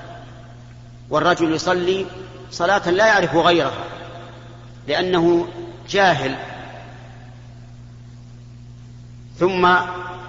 والرجل 1.11 1.55
يصلي 1.55 2.07
صلاة 2.51 2.91
لا 2.91 3.07
يعرف 3.07 3.37
غيرها 3.37 3.85
لأنه 4.89 5.49
جاهل. 5.89 6.37
ثم 9.39 9.67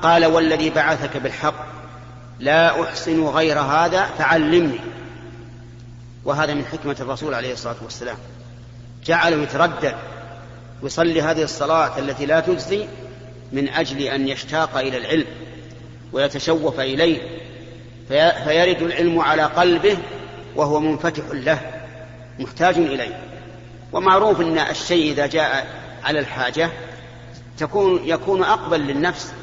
قال 0.01 0.25
والذي 0.25 0.69
بعثك 0.69 1.17
بالحق 1.17 1.65
لا 2.39 2.83
أحسن 2.83 3.25
غير 3.25 3.59
هذا 3.59 4.05
فعلمني. 4.05 4.79
وهذا 6.25 6.53
من 6.53 6.65
حكمة 6.65 6.95
الرسول 6.99 7.33
عليه 7.33 7.53
الصلاة 7.53 7.75
والسلام. 7.83 8.17
جعله 9.05 9.43
يتردد 9.43 9.95
يصلي 10.83 11.21
هذه 11.21 11.43
الصلاة 11.43 11.99
التي 11.99 12.25
لا 12.25 12.39
تجزي 12.39 12.87
من 13.51 13.69
أجل 13.69 14.01
أن 14.01 14.27
يشتاق 14.27 14.77
إلى 14.77 14.97
العلم 14.97 15.25
ويتشوف 16.13 16.79
إليه. 16.79 17.21
فيرد 18.07 18.81
العلم 18.81 19.19
على 19.19 19.43
قلبه 19.43 19.97
وهو 20.55 20.79
منفتح 20.79 21.23
له. 21.31 21.74
محتاج 22.39 22.77
إليه. 22.77 23.19
ومعروف 23.93 24.41
أن 24.41 24.57
الشيء 24.57 25.11
إذا 25.11 25.27
جاء 25.27 25.67
على 26.03 26.19
الحاجة 26.19 26.69
تكون 27.57 28.01
يكون 28.03 28.43
أقبل 28.43 28.79
للنفس. 28.79 29.33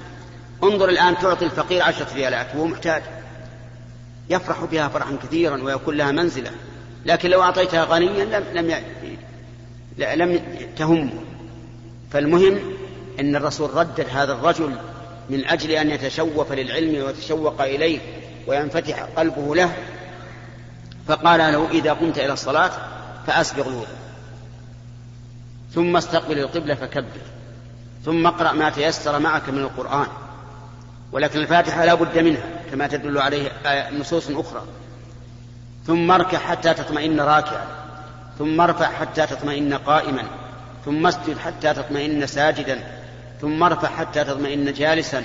انظر 0.63 0.89
الآن 0.89 1.19
تعطي 1.19 1.45
الفقير 1.45 1.83
عشرة 1.83 2.15
ريالات 2.15 2.47
وهو 2.55 2.67
محتاج. 2.67 3.03
يفرح 4.31 4.65
بها 4.65 4.89
فرحا 4.89 5.17
كثيرا 5.23 5.63
ويكون 5.63 5.97
لها 5.97 6.13
منزلة. 6.13 6.51
لكن 7.07 7.31
لو 7.31 7.43
أعطيتها 7.43 7.85
غنيا 7.85 8.25
لم 8.25 8.45
لم 8.55 8.83
لم 9.99 10.41
تهمه. 10.77 11.13
فالمهم 12.11 12.59
أن 13.21 13.37
الرسول 13.37 13.75
ردد 13.75 14.07
هذا 14.13 14.33
الرجل 14.33 14.73
من 15.31 15.47
أجل 15.47 15.71
أن 15.71 15.91
يتشوف 15.91 16.53
للعلم 16.53 17.05
ويتشوق 17.05 17.63
إليه 17.63 17.99
وينفتح 18.47 19.03
قلبه 19.03 19.55
له. 19.55 19.73
فقال 21.09 21.39
له 21.39 21.71
إذا 21.71 21.93
قمت 21.93 22.19
إلى 22.19 22.33
الصلاة 22.33 22.71
فأسبغ 23.27 23.69
الوضوء 23.69 23.87
ثم 25.75 25.97
استقبل 25.97 26.39
القبلة 26.39 26.75
فكبر. 26.75 27.21
ثم 28.05 28.27
اقرأ 28.27 28.53
ما 28.53 28.71
تيسر 28.71 29.19
معك 29.19 29.49
من 29.49 29.59
القرآن. 29.59 30.07
ولكن 31.13 31.39
الفاتحة 31.39 31.85
لا 31.85 31.95
بد 31.95 32.19
منها 32.19 32.43
كما 32.71 32.87
تدل 32.87 33.19
عليه 33.19 33.51
نصوص 33.99 34.31
أخرى. 34.31 34.63
ثم 35.87 36.11
اركع 36.11 36.39
حتى 36.39 36.75
تطمئن 36.75 37.21
راكعا. 37.21 37.67
ثم 38.39 38.61
ارفع 38.61 38.87
حتى 38.87 39.27
تطمئن 39.27 39.75
قائما. 39.75 40.23
ثم 40.85 41.07
اسجد 41.07 41.39
حتى 41.39 41.75
تطمئن 41.75 42.27
ساجدا. 42.27 42.79
ثم 43.41 43.63
ارفع 43.63 43.89
حتى 43.89 44.25
تطمئن 44.25 44.73
جالسا. 44.73 45.23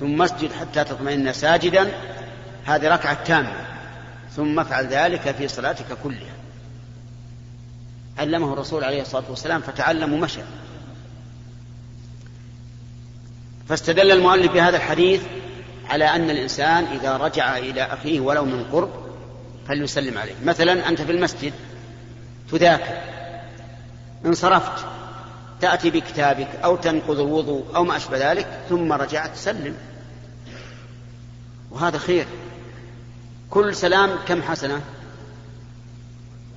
ثم 0.00 0.22
اسجد 0.22 0.52
حتى 0.52 0.84
تطمئن 0.84 1.32
ساجدا. 1.32 1.92
هذه 2.64 2.88
ركعة 2.88 3.24
تامة. 3.24 3.69
ثم 4.36 4.60
افعل 4.60 4.86
ذلك 4.86 5.34
في 5.34 5.48
صلاتك 5.48 5.98
كلها. 6.02 6.34
علمه 8.18 8.52
الرسول 8.52 8.84
عليه 8.84 9.02
الصلاة 9.02 9.24
والسلام 9.30 9.60
فتعلم 9.60 10.12
ومشى. 10.12 10.40
فاستدل 13.68 14.10
المؤلف 14.10 14.52
بهذا 14.52 14.76
الحديث 14.76 15.22
على 15.88 16.04
أن 16.04 16.30
الإنسان 16.30 16.84
إذا 16.84 17.16
رجع 17.16 17.58
إلى 17.58 17.82
أخيه 17.82 18.20
ولو 18.20 18.44
من 18.44 18.64
قرب 18.72 18.90
فليسلم 19.68 20.18
عليه. 20.18 20.34
مثلا 20.44 20.88
أنت 20.88 21.02
في 21.02 21.12
المسجد 21.12 21.52
تذاكر 22.50 23.00
انصرفت 24.26 24.86
تأتي 25.60 25.90
بكتابك 25.90 26.48
أو 26.64 26.76
تنقض 26.76 27.20
الوضوء 27.20 27.64
أو 27.76 27.84
ما 27.84 27.96
أشبه 27.96 28.32
ذلك 28.32 28.46
ثم 28.68 28.92
رجعت 28.92 29.36
سلم 29.36 29.74
وهذا 31.70 31.98
خير. 31.98 32.26
كل 33.50 33.76
سلام 33.76 34.10
كم 34.28 34.42
حسنة؟ 34.42 34.80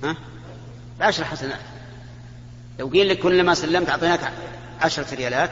ها؟ 0.04 0.16
بعشر 1.00 1.24
حسنات. 1.24 1.60
لو 2.78 2.88
قيل 2.88 3.08
لك 3.08 3.18
كلما 3.18 3.54
سلمت 3.54 3.88
أعطيناك 3.88 4.32
عشرة 4.80 5.14
ريالات. 5.14 5.50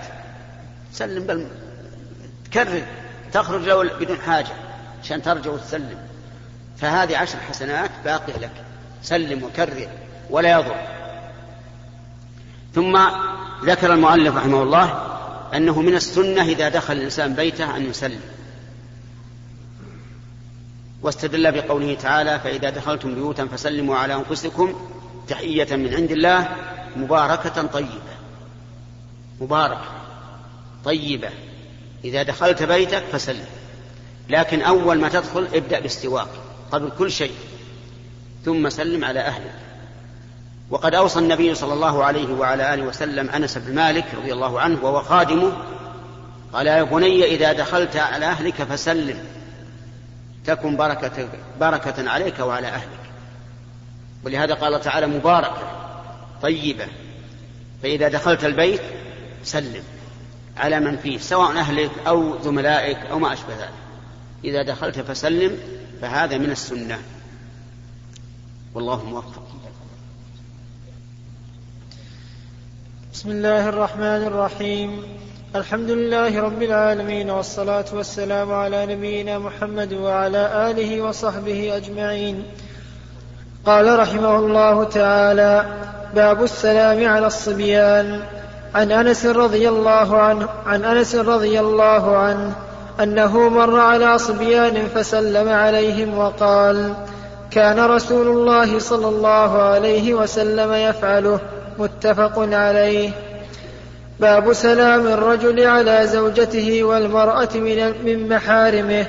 سلم 0.93 1.27
بل 1.27 1.47
تكرر 2.51 2.83
تخرج 3.33 3.63
لو 3.63 3.85
بدون 4.01 4.19
حاجة 4.21 4.53
عشان 5.03 5.23
ترجع 5.23 5.51
وتسلم. 5.51 5.99
فهذه 6.79 7.17
عشر 7.17 7.39
حسنات 7.39 7.91
باقية 8.05 8.37
لك. 8.37 8.65
سلم 9.03 9.43
وكرر 9.43 9.89
ولا 10.31 10.51
يضر. 10.51 10.77
ثم 12.75 12.99
ذكر 13.65 13.95
المؤلف 13.95 14.37
رحمه 14.37 14.63
الله 14.63 15.09
أنه 15.55 15.81
من 15.81 15.95
السنة 15.95 16.43
إذا 16.43 16.69
دخل 16.69 16.93
الإنسان 16.93 17.35
بيته 17.35 17.77
أن 17.77 17.91
يسلم. 17.91 18.21
واستدل 21.03 21.53
بقوله 21.53 21.95
تعالى 21.95 22.41
فإذا 22.41 22.71
دخلتم 22.71 23.15
بيوتا 23.15 23.47
فسلموا 23.47 23.97
على 23.97 24.15
أنفسكم 24.15 24.75
تحية 25.29 25.77
من 25.77 25.95
عند 25.95 26.11
الله 26.11 26.49
مباركة 26.97 27.67
طيبة. 27.67 28.13
مباركة 29.41 29.85
طيبة. 30.85 31.29
إذا 32.05 32.23
دخلت 32.23 32.63
بيتك 32.63 33.05
فسلم. 33.13 33.47
لكن 34.29 34.63
أول 34.63 35.01
ما 35.01 35.09
تدخل 35.09 35.49
ابدأ 35.55 35.81
باستواك 35.81 36.29
قبل 36.73 36.93
كل 36.99 37.11
شيء 37.11 37.35
ثم 38.45 38.69
سلم 38.69 39.05
على 39.05 39.21
أهلك. 39.21 39.55
وقد 40.71 40.95
أوصى 40.95 41.19
النبي 41.19 41.55
صلى 41.55 41.73
الله 41.73 42.05
عليه 42.05 42.35
وعلى 42.35 42.75
آله 42.75 42.83
وسلم 42.83 43.31
أنس 43.31 43.59
بن 43.59 43.75
مالك 43.75 44.07
رضي 44.15 44.33
الله 44.33 44.61
عنه 44.61 44.79
وهو 44.83 45.03
خادمه 45.03 45.53
قال 46.53 46.67
يا 46.67 46.83
بني 46.83 47.25
إذا 47.25 47.53
دخلت 47.53 47.97
على 47.97 48.27
أهلك 48.27 48.55
فسلم. 48.55 49.19
تكن 50.47 50.77
بركة, 50.77 51.29
بركة 51.61 52.11
عليك 52.11 52.39
وعلى 52.39 52.69
أهلك. 52.69 53.01
ولهذا 54.25 54.55
قال 54.55 54.81
تعالى 54.81 55.07
مباركة 55.07 55.93
طيبة. 56.43 56.87
فإذا 57.83 58.09
دخلت 58.09 58.45
البيت 58.45 58.81
سلم 59.45 59.83
على 60.57 60.81
من 60.81 60.97
فيه 60.97 61.19
سواء 61.19 61.59
أهلك 61.59 61.91
أو 62.07 62.43
زملائك 62.43 62.99
أو 62.99 63.19
ما 63.19 63.33
أشبه 63.33 63.55
ذلك. 63.55 63.73
إذا 64.45 64.63
دخلت 64.63 65.01
فسلم 65.01 65.59
فهذا 66.01 66.39
من 66.39 66.51
السنة. 66.51 66.99
والله 68.75 69.05
موفق. 69.05 69.43
بسم 73.13 73.31
الله 73.31 73.69
الرحمن 73.69 74.03
الرحيم. 74.03 75.03
الحمد 75.57 75.91
لله 75.91 76.43
رب 76.43 76.63
العالمين 76.63 77.31
والصلاة 77.31 77.85
والسلام 77.93 78.53
على 78.53 78.87
نبينا 78.87 79.39
محمد 79.39 79.93
وعلى 79.93 80.71
آله 80.71 81.03
وصحبه 81.03 81.77
أجمعين. 81.77 82.45
قال 83.67 83.99
رحمه 83.99 84.37
الله 84.37 84.85
تعالى 84.85 85.65
باب 86.15 86.43
السلام 86.43 87.09
على 87.09 87.27
الصبيان. 87.27 88.21
عن 88.75 88.93
أنس 88.93 89.27
رضي 89.27 89.69
الله 89.69 90.17
عنه 90.17 90.49
عن 90.67 90.85
أنس 90.85 91.15
رضي 91.15 91.61
الله 91.61 92.17
عنه 92.17 92.53
أنه 93.01 93.49
مر 93.49 93.81
على 93.81 94.19
صبيان 94.19 94.87
فسلم 94.95 95.49
عليهم 95.49 96.19
وقال 96.19 96.95
كان 97.51 97.81
رسول 97.81 98.29
الله 98.29 98.79
صلى 98.79 99.09
الله 99.09 99.63
عليه 99.63 100.15
وسلم 100.15 100.73
يفعله 100.73 101.41
متفق 101.79 102.39
عليه. 102.39 103.11
باب 104.21 104.53
سلام 104.53 105.07
الرجل 105.07 105.67
على 105.67 106.07
زوجته 106.07 106.85
والمرأة 106.85 107.49
من, 107.55 108.29
محارمه 108.29 109.07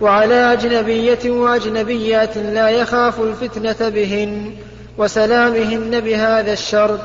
وعلى 0.00 0.52
أجنبية 0.52 1.30
وأجنبيات 1.30 2.36
لا 2.36 2.68
يخاف 2.68 3.20
الفتنة 3.20 3.88
بهن 3.88 4.52
وسلامهن 4.98 6.00
بهذا 6.00 6.52
الشرط. 6.52 7.00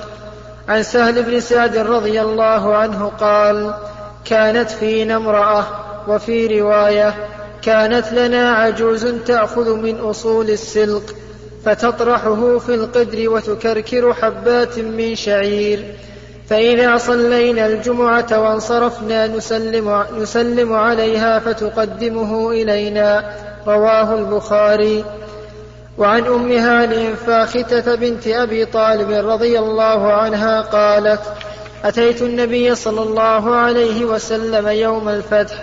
عن 0.68 0.84
سهل 0.84 1.24
بن 1.24 1.40
سعد 1.40 1.78
رضي 1.78 2.22
الله 2.22 2.76
عنه 2.76 3.12
قال 3.20 3.74
كانت 4.26 4.70
فينا 4.70 5.16
امرأة 5.16 5.66
وفي 6.08 6.60
رواية 6.60 7.16
كانت 7.62 8.12
لنا 8.12 8.52
عجوز 8.52 9.06
تأخذ 9.06 9.76
من 9.76 10.00
أصول 10.00 10.50
السلق 10.50 11.16
فتطرحه 11.66 12.58
في 12.58 12.74
القدر 12.76 13.30
وتكركر 13.30 14.14
حبات 14.14 14.80
من 14.80 15.16
شعير. 15.16 15.96
فإذا 16.50 16.98
صلينا 16.98 17.66
الجمعة 17.66 18.28
وانصرفنا 18.32 19.28
نسلم, 19.28 20.06
نسلم 20.18 20.74
عليها 20.74 21.40
فتقدمه 21.40 22.52
إلينا 22.52 23.34
رواه 23.68 24.16
البخاري. 24.16 25.06
وعن 25.98 26.26
أم 26.26 26.52
هانئ 26.52 27.14
فاختة 27.14 27.96
بنت 27.96 28.28
أبي 28.28 28.66
طالب 28.66 29.12
رضي 29.12 29.60
الله 29.60 30.14
عنها 30.14 30.62
قالت 30.62 31.22
أتيت 31.84 32.22
النبي 32.22 32.76
صلى 32.76 33.04
الله 33.04 33.56
عليه 33.56 34.06
وسلم 34.06 34.68
يوم 34.68 35.10
الفتح 35.10 35.56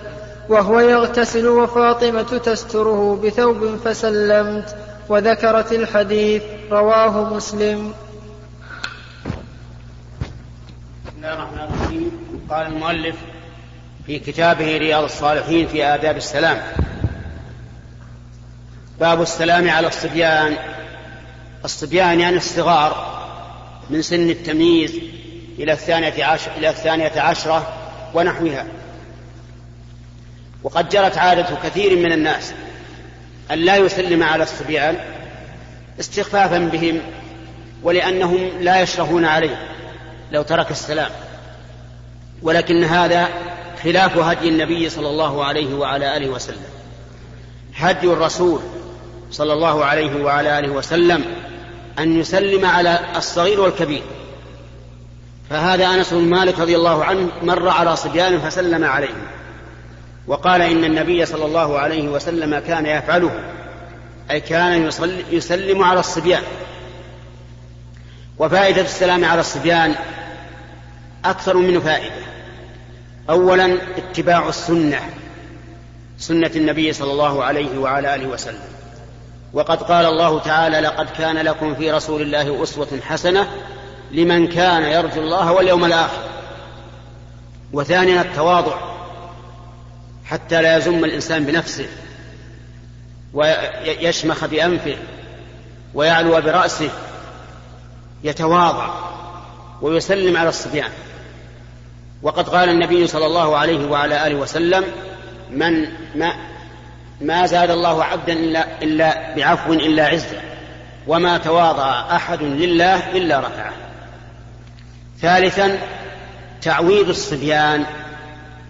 وهو 0.49 0.81
يغتسل 0.81 1.47
وفاطمة 1.47 2.23
تستره 2.23 3.21
بثوب 3.25 3.77
فسلمت 3.85 4.77
وذكرت 5.09 5.73
الحديث 5.73 6.43
رواه 6.71 7.35
مسلم. 7.35 7.93
قال 12.51 12.67
المؤلف 12.67 13.17
في 14.07 14.19
كتابه 14.19 14.79
رياض 14.79 15.05
الصالحين 15.05 15.69
في 15.69 15.85
آداب 15.85 16.17
السلام. 16.17 16.63
باب 19.01 19.23
السلام 19.23 19.71
على 19.71 19.87
الصبيان. 19.89 20.57
الصبيان 21.65 22.21
يعني 22.21 22.37
الصغار 22.37 23.17
من 23.91 24.03
سن 24.03 24.31
التمييز 24.31 24.95
إلى 25.59 25.73
الثانية 25.73 26.25
عشر 26.25 26.51
إلى 26.57 26.69
الثانية 26.69 27.21
عشرة 27.21 27.73
ونحوها. 28.15 28.67
وقد 30.63 30.89
جرت 30.89 31.19
عادة 31.19 31.57
كثير 31.65 31.97
من 31.97 32.13
الناس 32.13 32.53
أن 33.51 33.59
لا 33.59 33.77
يسلم 33.77 34.23
على 34.23 34.43
الصبيان 34.43 34.97
استخفافا 36.01 36.59
بهم 36.59 37.01
ولأنهم 37.83 38.51
لا 38.61 38.81
يشرفون 38.81 39.25
عليه. 39.25 39.76
لو 40.33 40.43
ترك 40.43 40.71
السلام. 40.71 41.11
ولكن 42.43 42.85
هذا 42.85 43.29
خلاف 43.83 44.19
هدي 44.19 44.49
النبي 44.49 44.89
صلى 44.89 45.09
الله 45.09 45.45
عليه 45.45 45.75
وعلى 45.75 46.17
آله 46.17 46.29
وسلم. 46.29 46.67
هدي 47.77 48.07
الرسول 48.07 48.61
صلى 49.31 49.53
الله 49.53 49.85
عليه 49.85 50.25
وعلى 50.25 50.59
آله 50.59 50.71
وسلم 50.71 51.25
أن 51.99 52.21
يسلم 52.21 52.65
على 52.65 53.01
الصغير 53.17 53.61
والكبير. 53.61 54.03
فهذا 55.51 55.87
أنس 55.87 56.15
بن 56.15 56.29
مالك 56.29 56.59
رضي 56.61 56.77
الله 56.77 57.05
عنه 57.05 57.29
مر 57.43 57.69
على 57.69 57.97
صبيان 57.97 58.41
فسلم 58.41 58.85
عليهم 58.85 59.27
وقال 60.27 60.63
إن 60.63 60.85
النبي 60.85 61.27
صلى 61.27 61.45
الله 61.45 61.79
عليه 61.79 62.09
وسلم 62.09 62.59
كان 62.59 62.87
يفعله 62.87 63.31
أي 64.31 64.41
كان 64.41 64.91
يسلم 65.31 65.83
على 65.83 66.01
الصبيان. 66.01 66.43
وفائدة 68.39 68.83
السلام 68.83 69.25
على 69.25 69.41
الصبيان 69.41 69.95
أكثر 71.25 71.57
من 71.57 71.81
فائدة. 71.81 72.27
أولا 73.31 73.79
اتباع 73.97 74.49
السنة 74.49 75.01
سنة 76.19 76.51
النبي 76.57 76.93
صلى 76.93 77.13
الله 77.13 77.45
عليه 77.45 77.79
وعلى 77.79 78.15
آله 78.15 78.27
وسلم. 78.27 78.69
وقد 79.53 79.83
قال 79.83 80.07
الله 80.07 80.41
تعالى 80.41 80.81
لقد 80.81 81.11
كان 81.11 81.37
لكم 81.37 81.75
في 81.75 81.91
رسول 81.91 82.23
الله 82.23 82.63
أسوة 82.63 83.01
حسنة 83.09 83.49
لمن 84.13 84.49
كان 84.49 84.83
يرجو 84.83 85.21
الله 85.21 85.53
واليوم 85.53 85.85
الآخر. 85.85 86.23
وثانيا 87.73 88.23
التواضع 88.23 88.77
حتى 90.25 90.63
لا 90.63 90.77
يزم 90.77 91.05
الإنسان 91.05 91.45
بنفسه 91.45 91.87
ويشمخ 93.35 94.45
بأنفه 94.45 94.97
ويعلو 95.95 96.41
برأسه 96.41 96.91
يتواضع 98.25 98.91
ويسلم 99.83 100.37
على 100.37 100.49
الصبيان. 100.49 100.91
وقد 102.23 102.49
قال 102.49 102.69
النبي 102.69 103.07
صلى 103.07 103.27
الله 103.27 103.57
عليه 103.57 103.91
وعلى 103.91 104.27
آله 104.27 104.35
وسلم 104.35 104.85
من 105.51 105.89
ما 106.15 106.33
ما 107.21 107.47
زاد 107.47 107.71
الله 107.71 108.05
عبدا 108.05 108.33
إلا, 108.33 108.83
إلا 108.83 109.35
بعفو 109.37 109.73
إلا 109.73 110.07
عزة 110.07 110.41
وما 111.07 111.39
تواضع 111.39 112.17
أحد 112.17 112.43
لله 112.43 113.17
إلا 113.17 113.41
رفعه. 113.41 113.73
ثالثا 115.21 115.79
تعويض 116.63 117.09
الصبيان 117.09 117.85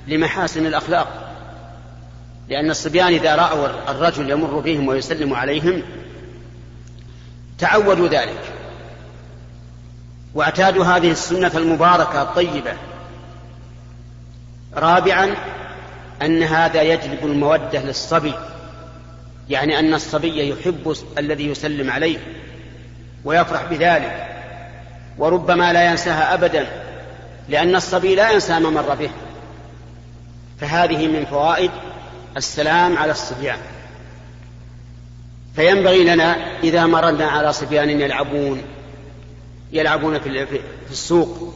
لمحاسن 0.07 0.66
الأخلاق. 0.66 1.32
لأن 2.49 2.70
الصبيان 2.70 3.07
إذا 3.07 3.34
رأوا 3.34 3.68
الرجل 3.88 4.30
يمر 4.30 4.59
بهم 4.59 4.88
ويسلم 4.88 5.34
عليهم 5.34 5.82
تعودوا 7.59 8.09
ذلك. 8.09 8.55
واعتادوا 10.37 10.84
هذه 10.84 11.11
السنة 11.11 11.53
المباركة 11.55 12.22
الطيبة. 12.22 12.72
رابعا 14.74 15.34
أن 16.22 16.43
هذا 16.43 16.82
يجلب 16.82 17.18
المودة 17.22 17.82
للصبي 17.82 18.34
يعني 19.49 19.78
أن 19.78 19.95
الصبي 19.95 20.51
يحب 20.51 20.97
الذي 21.18 21.47
يسلم 21.51 21.91
عليه 21.91 22.18
ويفرح 23.24 23.64
بذلك 23.64 24.26
وربما 25.18 25.72
لا 25.72 25.91
ينساها 25.91 26.34
أبدا 26.34 26.66
لأن 27.49 27.76
الصبي 27.76 28.14
لا 28.14 28.30
ينسى 28.30 28.59
ما 28.59 28.70
مر 28.70 28.95
به. 28.95 29.11
فهذه 30.61 31.07
من 31.07 31.24
فوائد 31.24 31.70
السلام 32.37 32.99
على 32.99 33.12
الصبيان. 33.12 33.59
فينبغي 35.57 36.05
لنا 36.05 36.37
إذا 36.62 36.87
مررنا 36.87 37.26
على 37.26 37.53
صبيان 37.53 38.01
يلعبون 38.01 38.76
يلعبون 39.72 40.18
في 40.20 40.60
السوق 40.90 41.54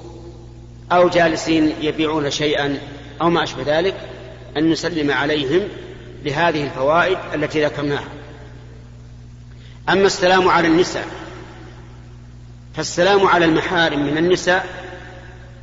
أو 0.93 1.09
جالسين 1.09 1.73
يبيعون 1.81 2.31
شيئا 2.31 2.79
أو 3.21 3.31
ما 3.31 3.43
أشبه 3.43 3.79
ذلك 3.79 3.95
أن 4.57 4.71
نسلم 4.71 5.11
عليهم 5.11 5.69
لهذه 6.25 6.65
الفوائد 6.65 7.19
التي 7.35 7.65
ذكرناها. 7.65 8.09
أما 9.89 10.07
السلام 10.07 10.49
على 10.49 10.69
النساء 10.69 11.07
فالسلام 12.77 13.27
على 13.27 13.45
المحارم 13.45 14.07
من 14.07 14.19
النساء 14.19 14.67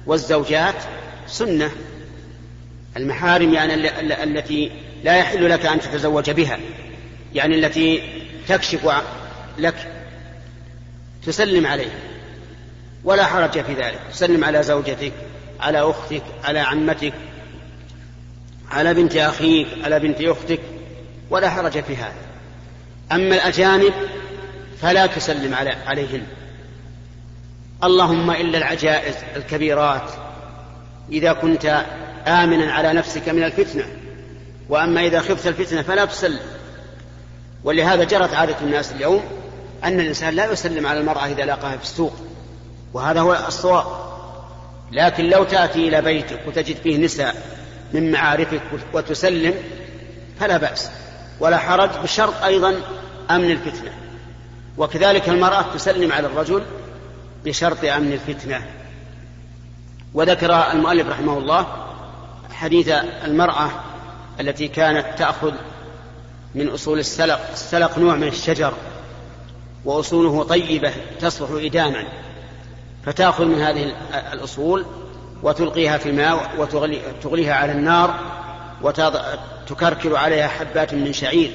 والزوجات 0.05 0.75
سنة. 1.27 1.71
المحارم 2.97 3.53
يعني 3.53 3.73
التي 4.23 4.71
لا 5.03 5.17
يحل 5.17 5.49
لك 5.49 5.65
أن 5.65 5.79
تتزوج 5.79 6.31
بها 6.31 6.59
يعني 7.35 7.55
التي 7.55 8.03
تكشف 8.47 8.91
لك 9.57 9.91
تسلم 11.25 11.67
عليه 11.67 12.07
ولا 13.08 13.26
حرج 13.26 13.51
في 13.51 13.74
ذلك. 13.74 13.99
تسلم 14.12 14.43
على 14.43 14.64
زوجتك 14.64 15.12
على 15.60 15.82
أختك 15.82 16.24
على 16.43 16.60
عمتك 16.60 17.14
على 18.72 18.93
بنت 18.93 19.16
أخيك 19.16 19.68
على 19.84 19.99
بنت 19.99 20.22
أختك 20.22 20.60
ولا 21.30 21.49
حرج 21.49 21.84
في 21.84 21.95
هذا. 21.95 22.14
أما 23.12 23.36
الأجانب 23.36 23.93
فلا 24.82 25.05
تسلم 25.05 25.55
عليهن. 25.88 26.24
اللهم 27.84 28.32
إلا 28.32 28.58
العجائز 28.58 29.16
الكبيرات 29.36 30.12
إذا 31.12 31.34
كنت 31.34 31.86
آمنا 32.28 32.74
على 32.74 32.93
نفسك 32.93 33.30
من 33.30 33.43
الفتنة. 33.43 33.86
وأما 34.70 35.05
إذا 35.05 35.20
خفت 35.20 35.47
الفتنة 35.47 35.82
فلا 35.82 36.05
تسلم. 36.05 36.39
ولهذا 37.64 38.03
جرت 38.03 38.34
عادة 38.34 38.55
الناس 38.62 38.91
اليوم 38.91 39.24
أن 39.84 39.99
الإنسان 39.99 40.34
لا 40.34 40.51
يسلم 40.51 40.88
على 40.88 40.99
المرأة 40.99 41.26
إذا 41.26 41.45
لاقاها 41.45 41.78
في 41.78 41.84
السوق. 41.84 42.14
وهذا 42.97 43.21
هو 43.21 43.33
الصواب. 43.47 43.85
لكن 44.91 45.29
لو 45.29 45.43
تأتي 45.43 45.87
إلى 45.87 46.01
بيتك 46.01 46.39
وتجد 46.47 46.75
فيه 46.75 46.97
نساء 46.97 47.35
من 47.93 48.11
معارفك 48.11 48.61
وتسلم 48.93 49.53
فلا 50.39 50.57
بأس. 50.57 50.91
ولا 51.39 51.57
حرج 51.57 51.89
بشرط 52.03 52.43
أيضا 52.43 52.81
أمن 53.31 53.51
الفتنة. 53.51 53.91
وكذلك 54.77 55.29
المرأة 55.29 55.65
تسلم 55.75 56.11
على 56.11 56.27
الرجل 56.27 56.63
بشرط 57.45 57.85
أمن 57.85 58.13
الفتنة. 58.13 58.65
وذكر 60.13 60.71
المؤلف 60.71 61.09
رحمه 61.09 61.37
الله 61.37 61.67
حديث 62.53 62.89
المرأة 63.23 63.69
التي 64.39 64.67
كانت 64.67 65.05
تأخذ 65.17 65.53
من 66.55 66.69
أصول 66.69 66.99
السلق. 66.99 67.39
السلق 67.51 67.99
نوع 67.99 68.15
من 68.15 68.27
الشجر 68.27 68.73
وأصوله 69.85 70.43
طيبة 70.43 70.93
تصلح 71.21 71.49
إداما. 71.51 72.03
فتأخذ 73.08 73.45
من 73.45 73.62
هذه 73.62 73.93
الأصول 74.34 74.86
وتلقيها 75.43 75.97
في 75.97 76.10
الماء 76.10 76.49
وتغليها 76.58 77.53
على 77.53 77.72
النار 77.72 78.16
وتكركر 78.82 80.16
عليها 80.16 80.47
حبات 80.47 80.93
من 80.93 81.14
شعير. 81.14 81.51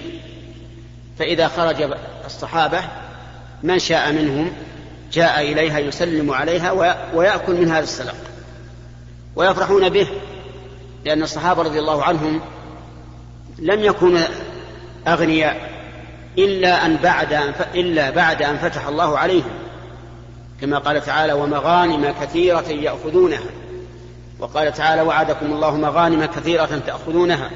فإذا 1.18 1.48
خرج 1.48 1.92
الصحابة 2.26 2.80
من 3.62 3.78
شاء 3.78 4.12
منهم 4.12 4.52
جاء 5.12 5.52
إليها 5.52 5.78
يسلم 5.78 6.30
عليها 6.30 6.72
ويأكل 7.14 7.52
من 7.52 7.68
هذا 7.68 7.84
السلق 7.84 8.16
ويفرحون 9.36 9.88
به 9.88 10.08
لأن 11.04 11.22
الصحابة 11.22 11.62
رضي 11.62 11.78
الله 11.78 12.04
عنهم 12.04 12.40
لم 13.58 13.80
يكونوا 13.80 14.20
أغنياء 15.08 15.70
إلا 16.38 16.86
أن 16.86 16.96
بعد 16.96 17.32
أن 17.32 17.54
إلا 17.74 18.10
بعد 18.10 18.42
أن 18.42 18.58
فتح 18.58 18.86
الله 18.86 19.18
عليهم. 19.18 19.61
كما 20.62 20.78
قال 20.78 21.04
تعالى 21.04 21.32
ومغانم 21.32 22.14
كثيرة 22.20 22.68
يأخذونها. 22.68 23.50
وقال 24.38 24.72
تعالى 24.72 25.02
وعدكم 25.02 25.46
الله 25.46 25.76
مغانم 25.76 26.24
كثيرة 26.24 26.82
تأخذونها. 26.86 27.50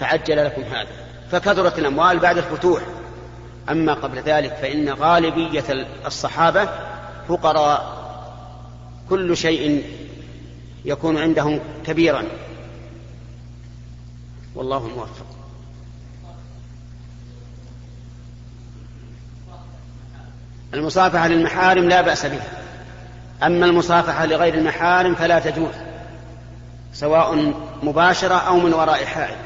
فعجل 0.00 0.44
لكم 0.44 0.62
هذا. 0.62 0.88
فكثرت 1.30 1.78
الأموال 1.78 2.18
بعد 2.18 2.38
الفتوح. 2.38 2.82
أما 3.70 3.94
قبل 3.94 4.18
ذلك 4.18 4.52
فإن 4.52 4.88
غالبية 4.88 5.86
الصحابة 6.06 6.68
فقراء. 7.28 7.98
كل 9.10 9.36
شيء 9.36 9.84
يكون 10.84 11.18
عندهم 11.18 11.60
كبيرا. 11.86 12.24
والله 14.54 14.88
موفق. 14.88 15.37
المصافحة 20.74 21.28
للمحارم 21.28 21.88
لا 21.88 22.00
بأس 22.00 22.26
بها. 22.26 22.48
أما 23.42 23.66
المصافحة 23.66 24.26
لغير 24.26 24.54
المحارم 24.54 25.14
فلا 25.14 25.38
تجوز 25.38 25.74
سواء 26.92 27.52
مباشرة 27.82 28.34
أو 28.34 28.56
من 28.56 28.74
وراء 28.74 29.04
حائل 29.04 29.36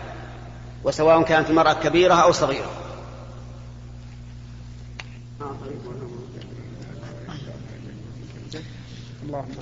وسواء 0.84 1.22
كانت 1.22 1.50
المرأة 1.50 1.72
كبيرة 1.72 2.14
أو 2.14 2.32
صغيرة. 2.32 2.70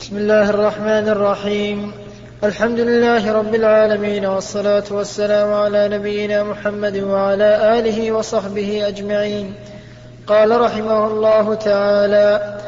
بسم 0.01 0.17
الله 0.17 0.51
الرحمن 0.51 1.09
الرحيم. 1.09 1.93
الحمد 2.45 2.81
لله 2.81 3.33
رب 3.33 3.55
العالمين 3.55 4.27
والصلاة 4.27 4.85
والسلام 4.91 5.53
على 5.53 5.89
نبينا 5.89 6.43
محمد 6.43 6.97
وعلى 6.97 7.79
آله 7.79 8.13
وصحبه 8.13 8.89
أجمعين. 8.89 9.55
قال 10.27 10.61
رحمه 10.61 11.07
الله 11.07 11.55
تعالى 11.55 12.59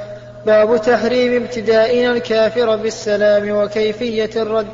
باب 0.46 0.82
تحريم 0.82 1.42
ابتدائنا 1.42 2.12
الكافر 2.12 2.76
بالسلام 2.76 3.50
وكيفية 3.50 4.30
الرد. 4.36 4.66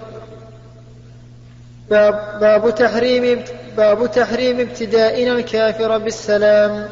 باب, 1.90 2.38
باب 2.40 2.74
تحريم 2.74 3.44
باب 3.76 4.10
تحريم 4.10 4.60
ابتدائنا 4.60 5.32
الكافر 5.32 5.98
بالسلام 5.98 6.88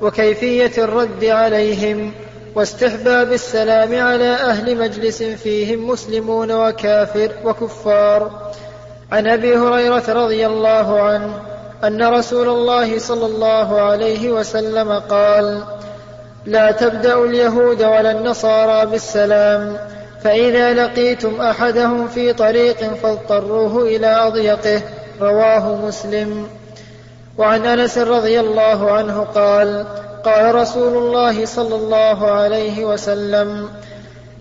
وكيفية 0.00 0.72
الرد 0.78 1.24
عليهم 1.24 2.12
واستحباب 2.54 3.32
السلام 3.32 3.94
على 3.94 4.34
أهل 4.34 4.76
مجلس 4.78 5.22
فيهم 5.22 5.88
مسلمون 5.88 6.52
وكافر 6.52 7.32
وكفار. 7.44 8.50
عن 9.12 9.26
أبي 9.26 9.56
هريرة 9.56 10.04
رضي 10.08 10.46
الله 10.46 11.00
عنه 11.00 11.53
أن 11.86 12.02
رسول 12.02 12.48
الله 12.48 12.98
صلى 12.98 13.26
الله 13.26 13.80
عليه 13.80 14.30
وسلم 14.30 14.92
قال 14.92 15.62
لا 16.46 16.70
تبدأوا 16.70 17.26
اليهود 17.26 17.82
ولا 17.82 18.10
النصارى 18.10 18.86
بالسلام 18.86 19.76
فإذا 20.22 20.72
لقيتم 20.74 21.40
أحدهم 21.40 22.08
في 22.08 22.32
طريق 22.32 22.94
فاضطروه 22.94 23.82
إلى 23.82 24.06
أضيقه 24.06 24.82
رواه 25.20 25.86
مسلم. 25.86 26.46
وعن 27.38 27.66
أنس 27.66 27.98
رضي 27.98 28.40
الله 28.40 28.90
عنه 28.92 29.26
قال 29.34 29.86
قال 30.24 30.54
رسول 30.54 30.96
الله 30.96 31.44
صلى 31.44 31.74
الله 31.74 32.30
عليه 32.30 32.84
وسلم 32.84 33.68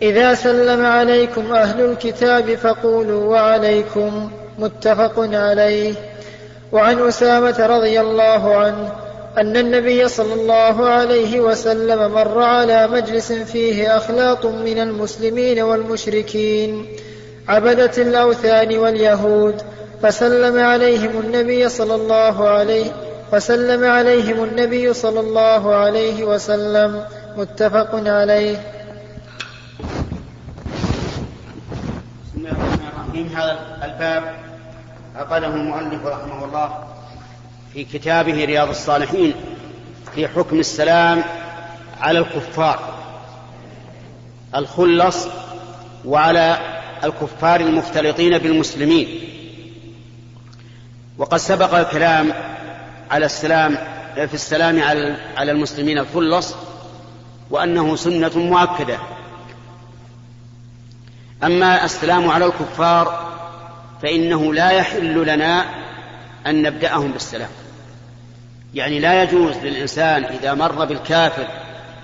إذا 0.01 0.33
سلم 0.33 0.85
عليكم 0.85 1.53
أهل 1.53 1.81
الكتاب 1.81 2.55
فقولوا 2.55 3.25
وعليكم 3.25 4.31
متفق 4.59 5.13
عليه. 5.17 5.93
وعن 6.73 7.07
أسامة 7.07 7.65
رضي 7.65 8.01
الله 8.01 8.55
عنه 8.55 8.91
أن 9.37 9.57
النبي 9.57 10.07
صلى 10.07 10.33
الله 10.33 10.89
عليه 10.89 11.39
وسلم 11.39 12.11
مر 12.11 12.41
على 12.41 12.87
مجلس 12.87 13.31
فيه 13.31 13.97
أخلاط 13.97 14.45
من 14.45 14.79
المسلمين 14.79 15.61
والمشركين 15.61 16.87
عبدة 17.47 17.91
الأوثان 17.97 18.77
واليهود 18.77 19.61
فسلم 20.01 20.59
عليهم 20.59 21.19
النبي 21.19 21.69
صلى 21.69 21.95
الله 21.95 22.47
عليه 22.49 22.91
فسلم 23.31 23.85
عليهم 23.85 24.43
النبي 24.43 24.93
صلى 24.93 25.19
الله 25.19 25.75
عليه 25.75 26.23
وسلم 26.23 27.05
متفق 27.37 27.89
عليه. 27.93 28.57
بسم 32.23 32.37
الله 32.37 32.51
الرحمن 32.51 32.87
الرحيم. 32.93 33.27
هذا 33.35 33.57
الباب 33.83 34.52
عقده 35.15 35.47
المؤلف 35.47 36.05
رحمه 36.05 36.45
الله 36.45 36.85
في 37.73 37.83
كتابه 37.83 38.45
رياض 38.45 38.69
الصالحين 38.69 39.33
في 40.15 40.27
حكم 40.27 40.59
السلام 40.59 41.23
على 42.01 42.19
الكفار 42.19 42.93
الخلص 44.55 45.27
وعلى 46.05 46.59
الكفار 47.03 47.59
المختلطين 47.59 48.37
بالمسلمين. 48.37 49.07
وقد 51.17 51.37
سبق 51.37 51.73
الكلام 51.73 52.33
على 53.11 53.25
السلام 53.25 53.75
في 54.15 54.33
السلام 54.33 54.83
على 54.83 55.17
على 55.37 55.51
المسلمين 55.51 55.97
الخلص 55.97 56.55
وأنه 57.49 57.95
سنة 57.95 58.31
مؤكدة. 58.35 58.97
أما 61.43 61.85
السلام 61.85 62.29
على 62.29 62.45
الكفار 62.45 63.32
فإنه 64.03 64.53
لا 64.53 64.69
يحل 64.71 65.27
لنا 65.27 65.65
أن 66.47 66.61
نبدأهم 66.61 67.11
بالسلام. 67.11 67.49
يعني 68.73 68.99
لا 68.99 69.23
يجوز 69.23 69.57
للإنسان 69.57 70.23
إذا 70.23 70.53
مر 70.53 70.85
بالكافر 70.85 71.47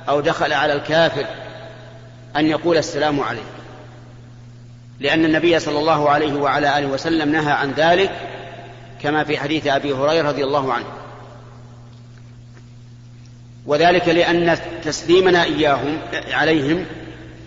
أو 0.10 0.20
دخل 0.22 0.54
على 0.54 0.74
الكافر 0.74 1.26
أن 2.36 2.46
يقول 2.46 2.78
السلام 2.78 3.20
عليه 3.20 3.42
لأن 5.00 5.26
النبي 5.26 5.60
صلى 5.60 5.80
الله 5.80 6.10
عليه 6.10 6.34
وعلى 6.34 6.78
آله 6.78 6.88
وسلم 6.88 7.32
نهى 7.32 7.52
عن 7.52 7.72
ذلك 7.72 8.12
كما 9.02 9.24
في 9.24 9.38
حديث 9.38 9.68
أبي 9.68 9.94
هريرة 9.94 10.28
رضي 10.28 10.44
الله 10.44 10.74
عنه. 10.74 10.86
وذلك 13.66 14.08
لأن 14.08 14.58
تسليمنا 14.84 15.44
إياهم 15.44 15.98
عليهم 16.32 16.86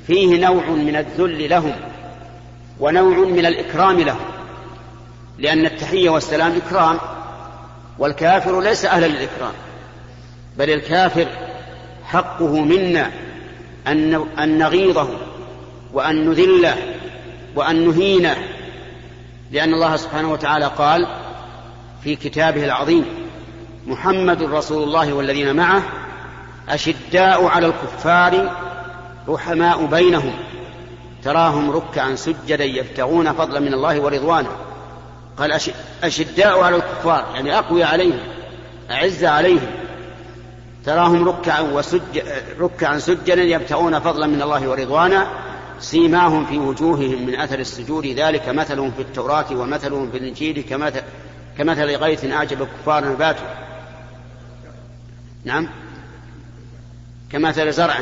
فيه 0.07 0.40
نوع 0.40 0.66
من 0.66 0.96
الذل 0.96 1.50
لهم 1.50 1.74
ونوع 2.80 3.18
من 3.18 3.46
الإكرام 3.46 4.00
لهم. 4.00 4.32
لأن 5.39 5.66
التحية 5.66 6.11
والسلام 6.11 6.53
إكرام 6.66 6.99
والكافر 7.99 8.61
ليس 8.61 8.85
أهلا 8.85 9.07
للإكرام 9.07 9.53
بل 10.59 10.70
الكافر 10.70 11.26
حقه 12.05 12.61
منا 12.61 13.11
أن 13.87 14.59
نغيظه 14.59 15.09
وأن 15.93 16.30
نذله 16.30 16.76
وأن 17.57 17.89
نهينه 17.89 18.37
لأن 19.51 19.74
الله 19.74 19.97
سبحانه 19.97 20.33
وتعالى 20.33 20.66
قال 20.66 21.07
في 22.05 22.16
كتابه 22.16 22.64
العظيم 22.64 23.05
محمد 23.87 24.43
رسول 24.43 24.83
الله 24.83 25.12
والذين 25.12 25.57
معه 25.57 25.83
أشداء 26.68 27.47
على 27.47 27.66
الكفار 27.66 28.57
رحماء 29.28 29.87
بينهم 29.87 30.33
تراهم 31.24 31.70
ركعا 31.70 32.14
سجدا 32.14 32.64
يبتغون 32.64 33.33
فضلا 33.33 33.61
من 33.61 33.74
الله 33.74 34.01
ورضوانه 34.01 34.51
قال 35.43 35.61
أشداء 36.03 36.61
على 36.61 36.76
الكفار 36.76 37.26
يعني 37.34 37.59
أقوي 37.59 37.84
عليهم 37.84 38.18
أعز 38.90 39.24
عليهم. 39.24 39.70
تراهم 40.84 41.28
ركعا 41.28 41.61
وسج 41.61 42.18
ركعا 42.61 42.99
سجدا 42.99 43.43
يبتغون 43.43 43.99
فضلا 43.99 44.26
من 44.26 44.43
الله 44.43 44.68
ورضوانا 44.68 45.26
سيماهم 45.80 46.47
في 46.47 46.59
وجوههم 46.59 47.26
من 47.26 47.40
أثر 47.40 47.59
السجود. 47.59 48.07
ذلك 48.07 48.49
مثلهم 48.49 48.90
في 48.90 49.03
التوراة 49.03 49.53
ومثلهم 49.53 50.11
في 50.11 50.18
الإنجيل 50.18 50.64
كمثل 50.70 51.03
كمثل 51.59 51.97
غيث 51.97 52.24
أعجب 52.24 52.62
الكفار 52.62 53.05
نباته. 53.05 53.45
نعم. 55.45 55.68
كمثل 57.32 57.72
زرع 57.72 58.01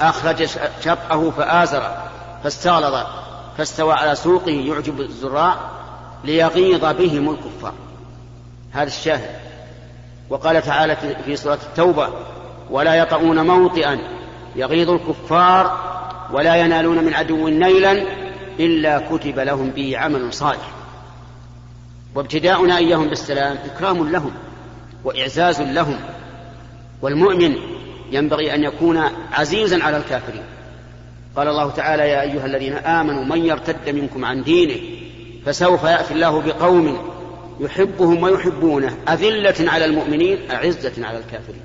أخرج 0.00 0.44
شطأه 0.84 1.30
فآزر 1.30 1.96
فاستغلظ 2.44 3.06
فاستوى 3.58 3.92
على 3.92 4.14
سوقه 4.14 4.50
يعجب 4.50 5.00
الزراع 5.00 5.73
ليغيظ 6.24 6.84
بهم 6.84 7.30
الكفار. 7.30 7.74
هذا 8.72 8.86
الشاهد. 8.86 9.30
وقال 10.30 10.62
تعالى 10.62 10.96
في 11.24 11.36
سورة 11.36 11.58
التوبة 11.62 12.08
ولا 12.70 12.94
يطؤون 12.94 13.46
موطئا. 13.46 13.98
يغيظ 14.56 14.90
الكفار 14.90 15.78
ولا 16.32 16.56
ينالون 16.56 17.04
من 17.04 17.14
عدو 17.14 17.48
نيلا 17.48 18.04
إلا 18.60 18.98
كتب 18.98 19.38
لهم 19.38 19.70
به 19.70 19.98
عمل 19.98 20.32
صالح. 20.32 20.70
وابتداؤنا 22.14 22.76
إياهم 22.76 23.08
بالسلام 23.08 23.58
إكرام 23.64 24.10
لهم 24.10 24.32
وإعزاز 25.04 25.60
لهم. 25.60 26.00
والمؤمن 27.02 27.56
ينبغي 28.10 28.54
أن 28.54 28.64
يكون 28.64 29.02
عزيزا 29.32 29.84
على 29.84 29.96
الكافرين. 29.96 30.44
قال 31.36 31.48
الله 31.48 31.70
تعالى 31.70 32.08
يا 32.08 32.22
أيها 32.22 32.46
الذين 32.46 32.72
آمنوا 32.72 33.24
من 33.24 33.44
يرتد 33.44 33.88
منكم 33.88 34.24
عن 34.24 34.42
دينه 34.42 35.03
فسوف 35.46 35.84
يأتي 35.84 36.14
الله 36.14 36.40
بقوم 36.40 36.98
يحبهم 37.60 38.22
ويحبونه 38.22 38.96
أذلة 39.08 39.70
على 39.70 39.84
المؤمنين 39.84 40.50
أعزة 40.50 41.06
على 41.06 41.18
الكافرين. 41.18 41.62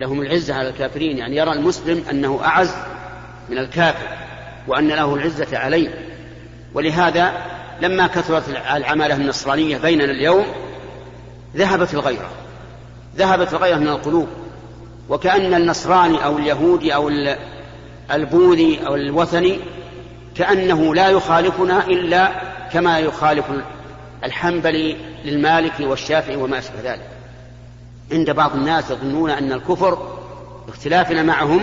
لهم 0.00 0.20
العزة 0.20 0.54
على 0.54 0.68
الكافرين 0.68 1.18
يعني 1.18 1.36
يرى 1.36 1.52
المسلم 1.52 2.04
أنه 2.10 2.40
أعز 2.44 2.74
من 3.48 3.58
الكافر 3.58 4.08
وأن 4.68 4.88
له 4.88 5.14
العزة 5.14 5.58
عليه. 5.58 6.06
ولهذا 6.74 7.32
لما 7.82 8.06
كثرت 8.06 8.48
العمالة 8.48 9.14
النصرانية 9.14 9.78
بيننا 9.78 10.12
اليوم 10.12 10.44
ذهبت 11.56 11.94
الغيرة 11.94 12.30
ذهبت 13.16 13.52
الغيرة 13.52 13.76
من 13.76 13.88
القلوب. 13.88 14.28
وكأن 15.08 15.54
النصراني 15.54 16.24
أو 16.24 16.38
اليهودي 16.38 16.94
أو 16.94 17.10
البوذي 18.12 18.86
أو 18.86 18.94
الوثني 18.94 19.58
كأنه 20.40 20.94
لا 20.94 21.08
يخالفنا 21.08 21.86
إلا 21.86 22.32
كما 22.72 22.98
يخالف 22.98 23.44
الحنبلي 24.24 24.96
للمالكي 25.24 25.84
والشافعي 25.84 26.36
وما 26.36 26.58
أشبه 26.58 26.92
ذلك. 26.92 27.06
عند 28.12 28.30
بعض 28.30 28.54
الناس 28.54 28.90
يظنون 28.90 29.30
أن 29.30 29.52
الكفر 29.52 30.18
اختلافنا 30.68 31.22
معهم 31.22 31.60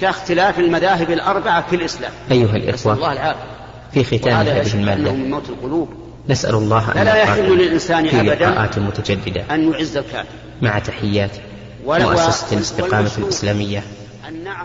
كاختلاف 0.00 0.58
المذاهب 0.58 1.10
الأربعة 1.10 1.68
في 1.68 1.76
الإسلام. 1.76 2.12
أيها 2.30 2.56
الإخوة 2.56 2.94
الله 2.94 3.12
العافية. 3.12 3.40
في 3.92 4.04
ختام 4.04 4.42
لا 4.42 4.60
هذه 4.60 4.74
المادة 4.74 5.12
من 5.12 5.30
موت 5.30 5.48
القلوب. 5.48 5.88
نسأل 6.28 6.54
الله 6.54 6.88
أن 6.88 6.94
فلا 6.94 7.14
يحل 7.14 7.56
للإنسان 7.56 8.08
في 8.08 8.20
أبدا 8.20 8.80
متجددة 8.80 9.44
أن 9.50 9.72
يعز 9.72 9.96
الكافر. 9.96 10.28
مع 10.62 10.78
تحيات 10.78 11.30
مؤسسة 11.86 12.56
الاستقامة 12.56 13.10
الإسلامية 13.18 13.82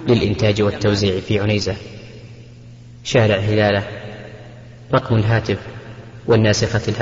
للإنتاج 0.07 0.61
والتوزيع 0.61 1.19
في 1.19 1.39
عنيزة. 1.39 1.75
شارع 3.03 3.35
هلالة 3.37 3.83
رقم 4.93 5.15
الهاتف 5.15 5.57
والناسخة 6.27 6.81
الهاتف 6.87 7.01